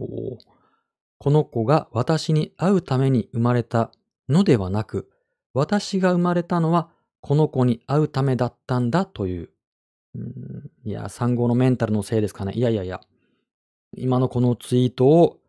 [1.18, 3.90] この子が私に会うために生まれた
[4.28, 5.10] のではなく、
[5.54, 6.90] 私が生まれたのは
[7.20, 9.50] この子に会うためだったんだという。
[10.84, 12.52] いや、産後のメンタルのせいですかね。
[12.54, 13.00] いやいやいや。
[13.96, 15.40] 今のこのツイートを、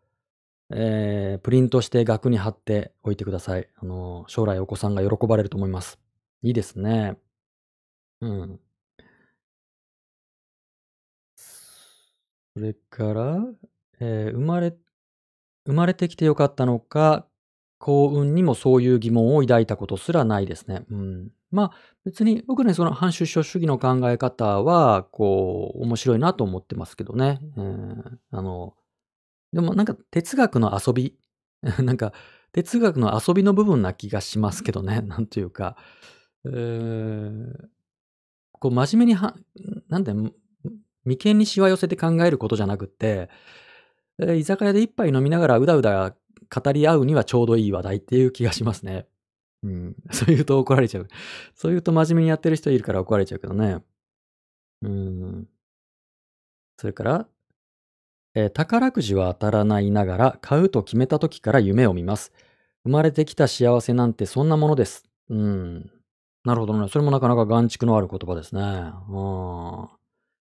[0.70, 3.68] えープリントして額に貼っておいてください。
[3.80, 5.98] あの、将来お子さんが喜ばれると思います。
[6.42, 7.16] いいですね。
[8.20, 8.60] うん。
[12.58, 13.38] それから、
[14.00, 14.76] えー生まれ、
[15.64, 17.28] 生まれてきてよかったのか、
[17.78, 20.84] 幸運にもそういう疑問を抱いたことすらないですね。
[20.90, 21.28] うん。
[21.52, 21.70] まあ、
[22.04, 27.38] 別に僕ね、その反出生主義の考え方は、こう、面白いなと思ってますけどね。
[27.56, 28.20] うん。
[28.32, 28.74] あの、
[29.52, 31.16] でもなんか哲学の遊び、
[31.84, 32.12] なんか
[32.52, 35.02] 哲学の遊びの部分な気がしますけどね。
[35.06, 35.76] なんというか、
[36.46, 37.68] えー
[38.60, 39.36] こう真面目には、
[39.88, 40.12] なんで、
[41.08, 43.30] 眉間にしわ寄せて考えることじゃなくって、
[44.20, 46.14] えー居酒屋で一杯飲みながらうだうだ
[46.54, 49.06] 語り合うにはちょうどいい話題っていう気がしますね。
[49.62, 49.96] うん。
[50.12, 51.08] そう言うと怒られちゃう。
[51.54, 53.82] そう言うと真面目にやってる人いるから怒られちゃうけどね。
[54.82, 55.48] うん。
[56.78, 57.28] それから、
[58.34, 62.32] えー宝くじは当たらないながら買うと決めた時から夢を見ます。
[62.84, 65.04] 生まれてきた幸せなんてそんなものです。
[65.28, 65.90] うん。
[66.44, 66.88] なるほどね。
[66.88, 68.60] それもなかなか眼蓄のある言葉ですね。
[68.62, 69.97] うん。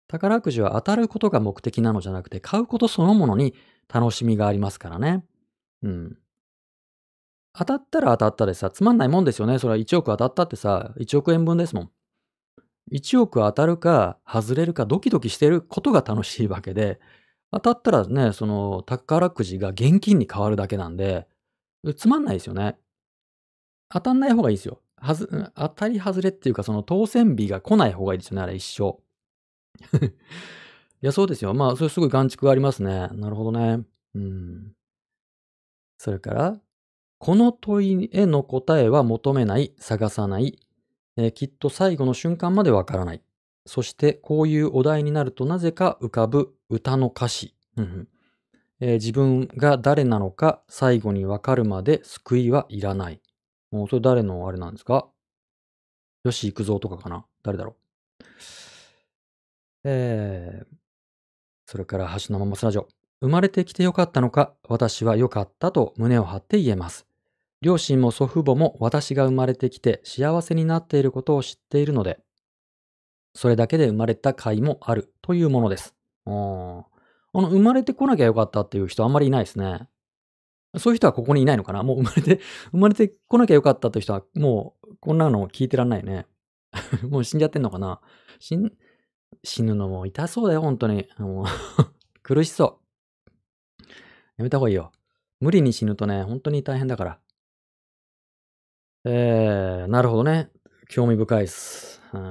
[0.08, 3.54] 宝くじは当たることが目的なのじゃなくて、買うことそのものに
[3.94, 5.26] 楽しみがありますからね。
[5.84, 6.18] うん。
[7.54, 9.60] 当たったら当たったでさ、つまんないもんですよね。
[9.60, 11.92] それは1億当たったってさ、1億円分ですもん。
[12.92, 17.00] 1億当たるか外れるかドキドキしてることが楽しいわけで、
[17.52, 21.28] 当たったらね、その宝くじが現金に変わるだけなんで、
[21.96, 22.78] つまんないですよね。
[23.90, 24.82] 当たんない方がいいですよ。
[24.98, 29.00] はず、当たり外れっていうか、その当選日が来ない方がいいですよね、あれ一生。
[31.02, 31.54] いや、そうですよ。
[31.54, 33.10] まあ、それすごい眼蓄がありますね。
[33.14, 33.86] なるほどね。
[34.16, 34.74] うん。
[35.98, 36.60] それから、
[37.20, 40.60] この問いへの答えは求めない、探さない、
[41.16, 43.22] えー、きっと最後の瞬間までわからない。
[43.66, 47.56] そしてこういうお題になるとなぜか浮かぶ歌の歌詞。
[47.76, 48.08] うん
[48.80, 53.20] えー、自分が誰なのか最後にわかるまで救いはいらない。
[53.72, 55.10] もうそれ誰のあれなんですか？
[56.24, 57.76] 吉幾三とかかな誰だろう
[59.90, 60.76] えー、
[61.66, 62.90] それから橋のまますラジオ。
[63.22, 67.08] 生まれてきてよかったのか、私はよかったと胸を張って言えます。
[67.62, 72.20] 両親も祖父母も私が生まれてきて幸せになっていることを知っているので、
[73.34, 75.96] それだけで生まれた甲斐もあるというものです。
[76.26, 76.86] あの、
[77.34, 79.88] 生まれてこなきゃよかったっていう人あんまりいないですね。
[80.76, 81.82] そういう人はここにいないのかな？
[81.84, 82.42] もう生まれて、
[82.72, 86.28] 生まれてこなきゃよかったという人はもうこんなの聞いてらんないね。
[87.10, 88.02] もう死んじゃってんのかな？
[88.40, 88.70] 死ん
[89.44, 91.08] 死ぬのも痛そうだよ、本当に。
[91.18, 91.46] もう
[92.24, 92.80] 苦しそ
[93.80, 93.84] う。
[94.38, 94.92] やめた方がいいよ。
[95.40, 97.20] 無理に死ぬとね、本当に大変だから。
[99.06, 100.52] えー、なるほどね。
[100.90, 102.02] 興味深いっす。
[102.14, 102.22] うん、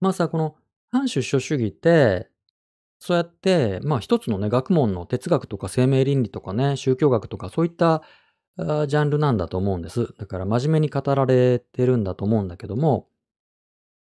[0.00, 0.56] まあさ、この
[0.90, 2.30] 反出生主義って、
[2.98, 8.02] そうやって、まあ一つのね、学問の哲学とか生命倫理とかね、宗教学とかそういった
[8.58, 10.12] ジャンルなんだと思うんです。
[10.18, 13.08] だから真面目に語られてるんだと思うんだけども、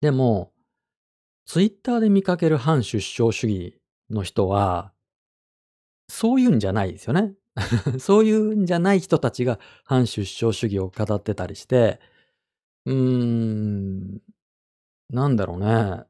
[0.01, 0.52] でも、
[1.45, 3.78] ツイッターで見かける反出生主義
[4.10, 4.94] の人は、
[6.07, 7.34] そういうんじゃないですよね。
[7.99, 11.99] そういうんじゃない人たちが反出生主義を語ってたりして、
[12.86, 14.22] うーん、
[15.10, 16.03] なんだろうね。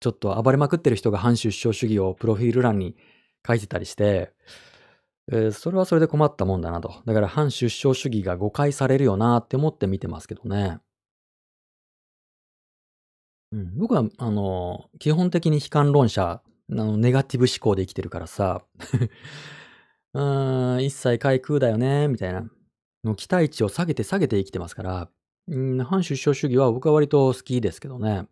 [0.00, 2.96] ちょっと暴れまくってる人が反出生主義をプロフィール欄に
[3.46, 4.32] 書いてたりして、
[5.30, 7.02] えー、それはそれで困ったもんだなと。
[7.06, 10.80] だから反出生主義が誤解されるよなって思って見てますけどね。
[13.52, 18.64] うん、僕は、あの、基本的に悲観論者あの、ネガティブ思考で生きてるからさ、
[20.14, 22.48] うーん、一切開空だよね、みたいな。
[23.04, 25.10] の期待値を下げて下げて生きてますから、
[25.48, 28.26] うん、反出生主義は僕は割と好きですけどね。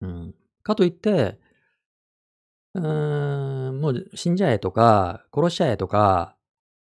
[0.00, 0.34] うん。
[0.62, 1.38] かといって、
[2.74, 6.36] うーん、もう死んじゃえとか、殺しちゃえとか、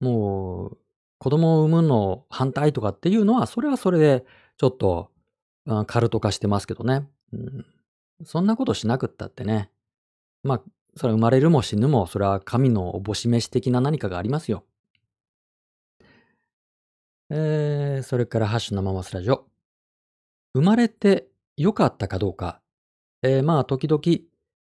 [0.01, 0.78] もう
[1.19, 4.24] 子供を産むの反対とかっていうのは、それはそれで
[4.59, 5.11] ちょっと、
[5.86, 7.09] カルト化してますけどね。
[7.32, 7.66] うん、
[8.24, 9.70] そんなことしなくったってね、
[10.43, 10.62] まあ、
[10.97, 14.65] それは生まれるも死ぬも、それは神のおぼし飯的な何かがありますよ。
[17.28, 19.47] えー、それからハッシュ生マスラジオ。
[20.55, 21.27] 生まれて
[21.57, 22.61] 良かったかどうか。
[23.23, 24.01] えー、まあ、時々、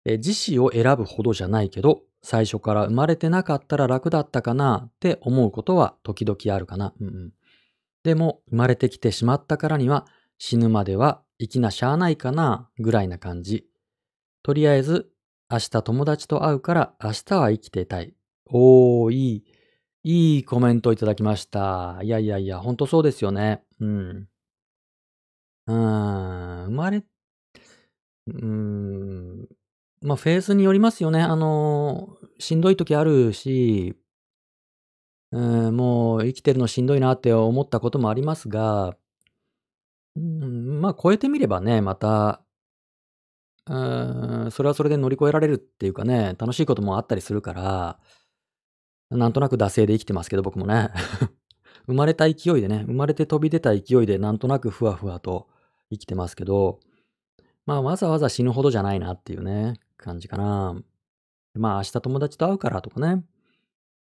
[0.06, 6.94] えー、自死を選ぶほどじゃないけど、最初から生まれてなかったら楽だったかなって思うことは時々あるかな。
[7.00, 7.34] うんうん、
[8.04, 10.08] でも、生まれてきてしまったからには、
[10.40, 13.66] 死ぬまでは生きなしゃあないかなぐらいな感じ。
[14.44, 15.10] とりあえず
[15.50, 18.14] 明日友達と会うから明日は生きていたい。
[18.50, 19.44] おー、いい、
[20.04, 22.00] いいコメントいただきました。
[22.04, 23.64] いやいやいや、ほんとそうですよね。
[23.80, 24.28] うん。
[25.68, 27.04] うーん、生まれ、
[28.28, 29.48] うーん、
[30.02, 31.22] まあ、フェーズによりますよね。
[31.22, 33.96] あの、しんどい時あるし、
[35.32, 38.96] うん、もう生きてるのしんどいなって思ったこともありますが、
[40.18, 42.42] うん、まあ、超えてみればね、また
[43.68, 48.00] うーん、それはそれで乗り越えられるっていうかね、楽しいこともあったりするから、
[49.10, 50.92] なんとなく惰性で生きてますけど、僕もね。
[51.88, 55.48] 生まれた勢いでね、生まれて飛び出た勢いでなんとなくふわふわと
[55.90, 56.82] 生きてますけど、
[57.66, 60.76] まあわざわざ死ぬほどじゃないなっていうね、感じかな。
[61.56, 63.24] まあ明日友達と会うからとかね、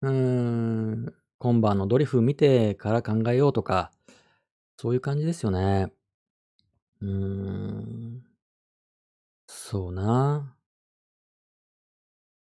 [0.02, 3.92] うーん、今晩のドリフ見てから考えようとか、
[4.78, 5.92] そういう感じですよね。
[7.00, 8.24] うーん。
[9.46, 10.54] そうな。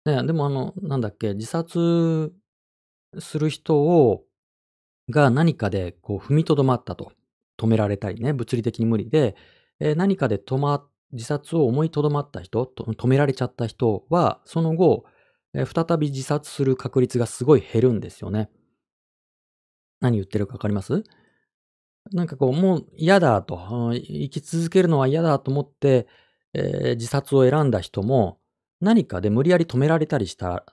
[0.04, 2.32] ね、でもあの、なんだっけ、自殺
[3.18, 4.24] する人を
[5.10, 7.12] が何かでこう踏みとどまったと。
[7.58, 9.36] 止められたりね、物理的に無理で、
[9.80, 15.06] えー何かで止ま自殺を思いとどまった人、と止められちゃった人は、その後、
[15.54, 18.50] えー再び自殺する確率がすごい減るんですよね。
[20.00, 21.02] 何言ってるかわかります？
[22.12, 26.06] なんかこう、もう嫌だと、生き続けるのは嫌だと思って、
[26.52, 28.38] えー、自殺を選んだ人も、
[28.80, 30.64] 何かで無理やり止められたりした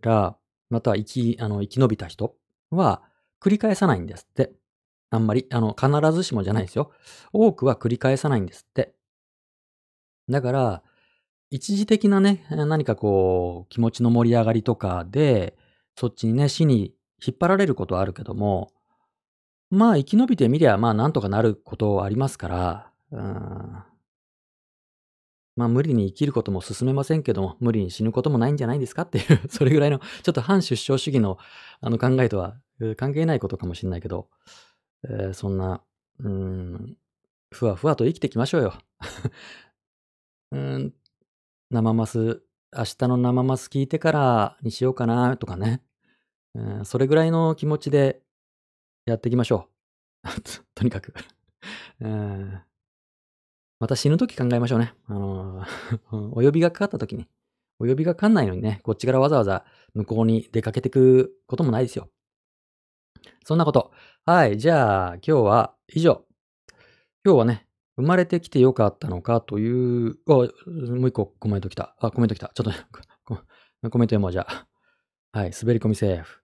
[0.00, 0.36] ら、
[0.70, 2.36] また生き、あの、生き延びた人
[2.70, 3.02] は
[3.40, 4.52] 繰り返さないんですって。
[5.10, 6.90] あんまり、あの、必ずしもじゃないですよ。
[7.32, 8.94] 多くは繰り返さないんですって。
[10.28, 10.82] だから、
[11.50, 15.56] 一時的なね、何かこう、気持ちの盛り上がりとかで、
[15.96, 16.94] そっちにね、死に
[17.24, 18.72] 引っ張られることはあるけども、
[19.74, 23.82] まあ生き延びてみりゃ、まあなんとかなることありますから、うん、
[25.56, 31.38] まあ無理に生きることも進めませんけども、無理に死ぬこともないんじゃないですかっていう それぐらいの、ちょっと反出生主義の
[31.80, 32.56] あの考えとは
[32.96, 34.28] 関係ないことかもしれないけど、
[35.04, 35.82] えー、そんな、
[36.20, 36.96] うん、
[37.50, 38.74] ふわふわと生きていきましょうよ。
[40.52, 40.94] うん、
[41.70, 42.42] 生マス、
[42.76, 45.82] 明日の生マス聞いてからにしようかなとかね、
[46.54, 46.84] うん。
[46.84, 48.23] それぐらいの気持ちで
[49.06, 49.68] やっていきましょ
[50.24, 50.28] う。
[50.74, 51.12] とにかく
[52.00, 52.62] うん
[53.80, 54.94] また死ぬとき考えましょうね。
[55.06, 55.62] あの
[56.32, 57.28] お呼びがかかったときに。
[57.80, 59.64] お呼びがかかんないのにね、こっちからわざわざ
[59.94, 62.08] 向こうに出かけてくこともないですよ。
[63.44, 63.92] そんなこと。
[64.24, 64.58] はい。
[64.58, 66.24] じゃあ、今日は以上。
[67.24, 67.66] 今日はね、
[67.96, 71.94] 生まれてきてよかったのかという、あ、もう一個コメント来た。
[71.98, 72.50] あ、コメント来た。
[72.54, 73.40] ちょっと、
[73.90, 74.66] コメント読もう、じゃあ。
[75.38, 75.50] はい。
[75.50, 76.40] 滑り込みセーフ。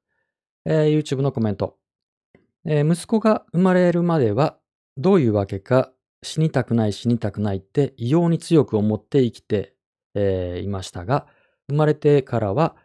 [0.66, 1.80] えー、YouTube のコメント。
[2.65, 4.59] えー、息子が生まれるまでは、
[4.97, 5.93] どういうわけか
[6.23, 9.74] 死にたくない死にたくないって異様に強く思って生きて、
[10.15, 11.27] えー、いましたが、
[11.69, 12.77] 生まれてからは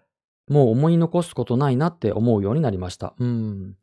[0.48, 3.16] もう思い残すことないなって思うようになりました。
[3.20, 3.76] うん。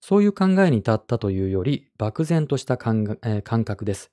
[0.00, 4.10] そういう考えに至ったというより、漠然とした感,、えー、感覚です。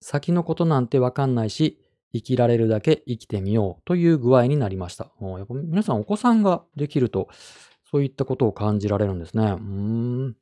[0.00, 1.78] 先のことなんてわかんないし、
[2.12, 5.12] 生きられるだけ生きてみようという具合になりました。
[5.20, 7.28] やっぱ皆さんお子さんができると、
[7.90, 9.44] そういったことを感じられるんですね。
[9.44, 10.36] うん。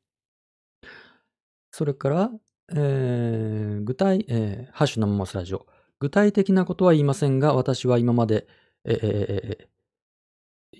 [1.71, 2.31] それから、
[2.71, 5.67] えー、具体、えー、ハッシュのまますラジオ。
[6.01, 8.47] 具体的なことは言いませんが、私は今まで、
[8.85, 9.69] えーえ、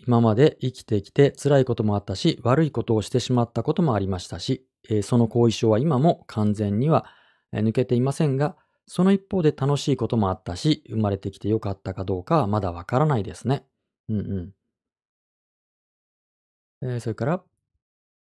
[0.07, 7.07] 今まで生きてきて辛いこともあったし、悪いことをしてしまったこともありましたし、えー、その後遺症は今も完全には
[7.53, 8.57] 抜けていませんが、
[8.87, 13.65] その一方で楽しいこともあったし、生まれてきてよかったかどうかはまだわからないですね。
[14.09, 14.53] うんうん。
[16.83, 17.43] えー、それから、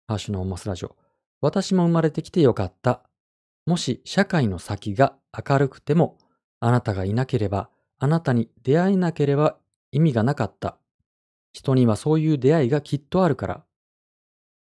[0.07, 0.97] ハッシュのマスラジオ。
[1.45, 3.03] 私も生まれてきてよかった。
[3.67, 5.15] もし社会の先が
[5.47, 6.17] 明るくても、
[6.59, 7.69] あなたがいなければ、
[7.99, 9.59] あなたに出会えなければ
[9.93, 10.79] 意味がなかった。
[11.53, 13.65] 人にはそういう出会いがきっとあるから。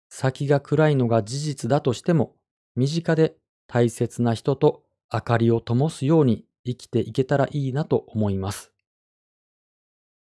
[0.10, 2.36] 先が暗いのが事実だとしても、
[2.76, 3.38] 身近で
[3.68, 4.84] 大切な人と
[5.14, 8.74] 明かりを灯すように生きていけたらいいなと思います。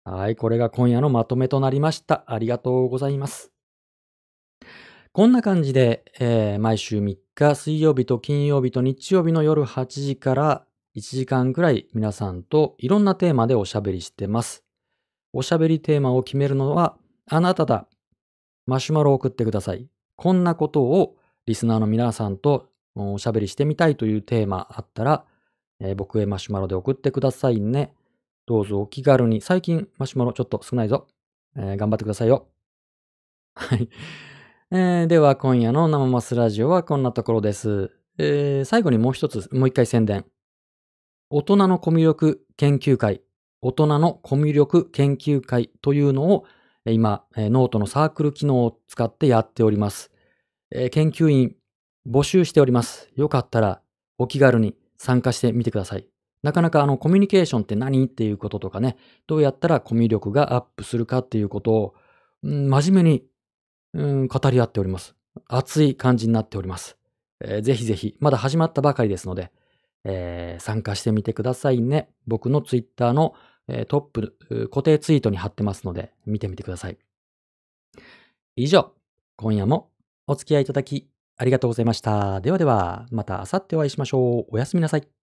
[0.02, 2.24] はい、これが今夜のまとめとなりました。
[2.26, 3.52] ありがとうございます。
[5.14, 10.64] こんな感じで、えー、毎週3日、水曜日と金曜日と日曜日の夜8時から
[10.96, 14.64] 1時間くらい皆さんといろんなテーマでおしゃべりしてます。
[15.34, 16.96] おしゃべりテーマを決めるのは
[17.28, 17.88] あなただ。
[18.64, 19.86] マシュマロを送ってください。
[20.16, 21.14] こんなことを
[21.44, 25.26] リスナーの皆さんとおしゃべりしてみたいというテーマあったら、
[25.78, 27.92] えー、僕へマシュマロで送ってくださいね。
[28.46, 29.42] どうぞお気軽に。
[29.42, 31.06] 最近マシュマロちょっと少ないぞ。
[31.54, 32.46] えー、頑張ってくださいよ。
[33.54, 33.90] はい。
[34.74, 37.90] えー、では今夜の生マスラジオはこんなところです。
[38.16, 40.24] えー、最後にもう一つ、もう一回宣伝。
[41.28, 43.20] 大人のコミュ力研究会、
[43.60, 46.46] 大人のコミュ力研究会というのを
[46.86, 50.10] 今、ノートのサークル機能を使ってやっております。
[50.70, 51.54] えー、研究員
[52.08, 53.10] 募集しております。
[53.14, 53.82] よかったら
[54.16, 56.06] お気軽に参加してみてください。
[56.42, 58.96] なかなかあのコミュニケーションって何っていうこととかね、
[59.26, 61.94] どうやったらコミュ力がアップするかっていうことを、
[62.42, 63.31] うん、真面目に
[63.94, 65.14] うん、語り合っております。
[65.48, 66.96] 熱い感じになっております。
[67.40, 69.50] えー、ぜひぜひ、まだ始まったばかりですので、
[70.04, 72.08] えー、参加してみてくださいね。
[72.26, 73.34] 僕のツイッターの、
[73.68, 76.98] えー、トップ、固定ツイートに貼ってますので、見てみてください。
[78.56, 78.92] 以上、
[79.36, 79.90] 今夜も
[80.26, 82.40] お付き合いいただきありがとうございました。
[82.40, 84.54] ではでは、また明後日お会いしましょう。
[84.54, 85.21] おやすみなさい。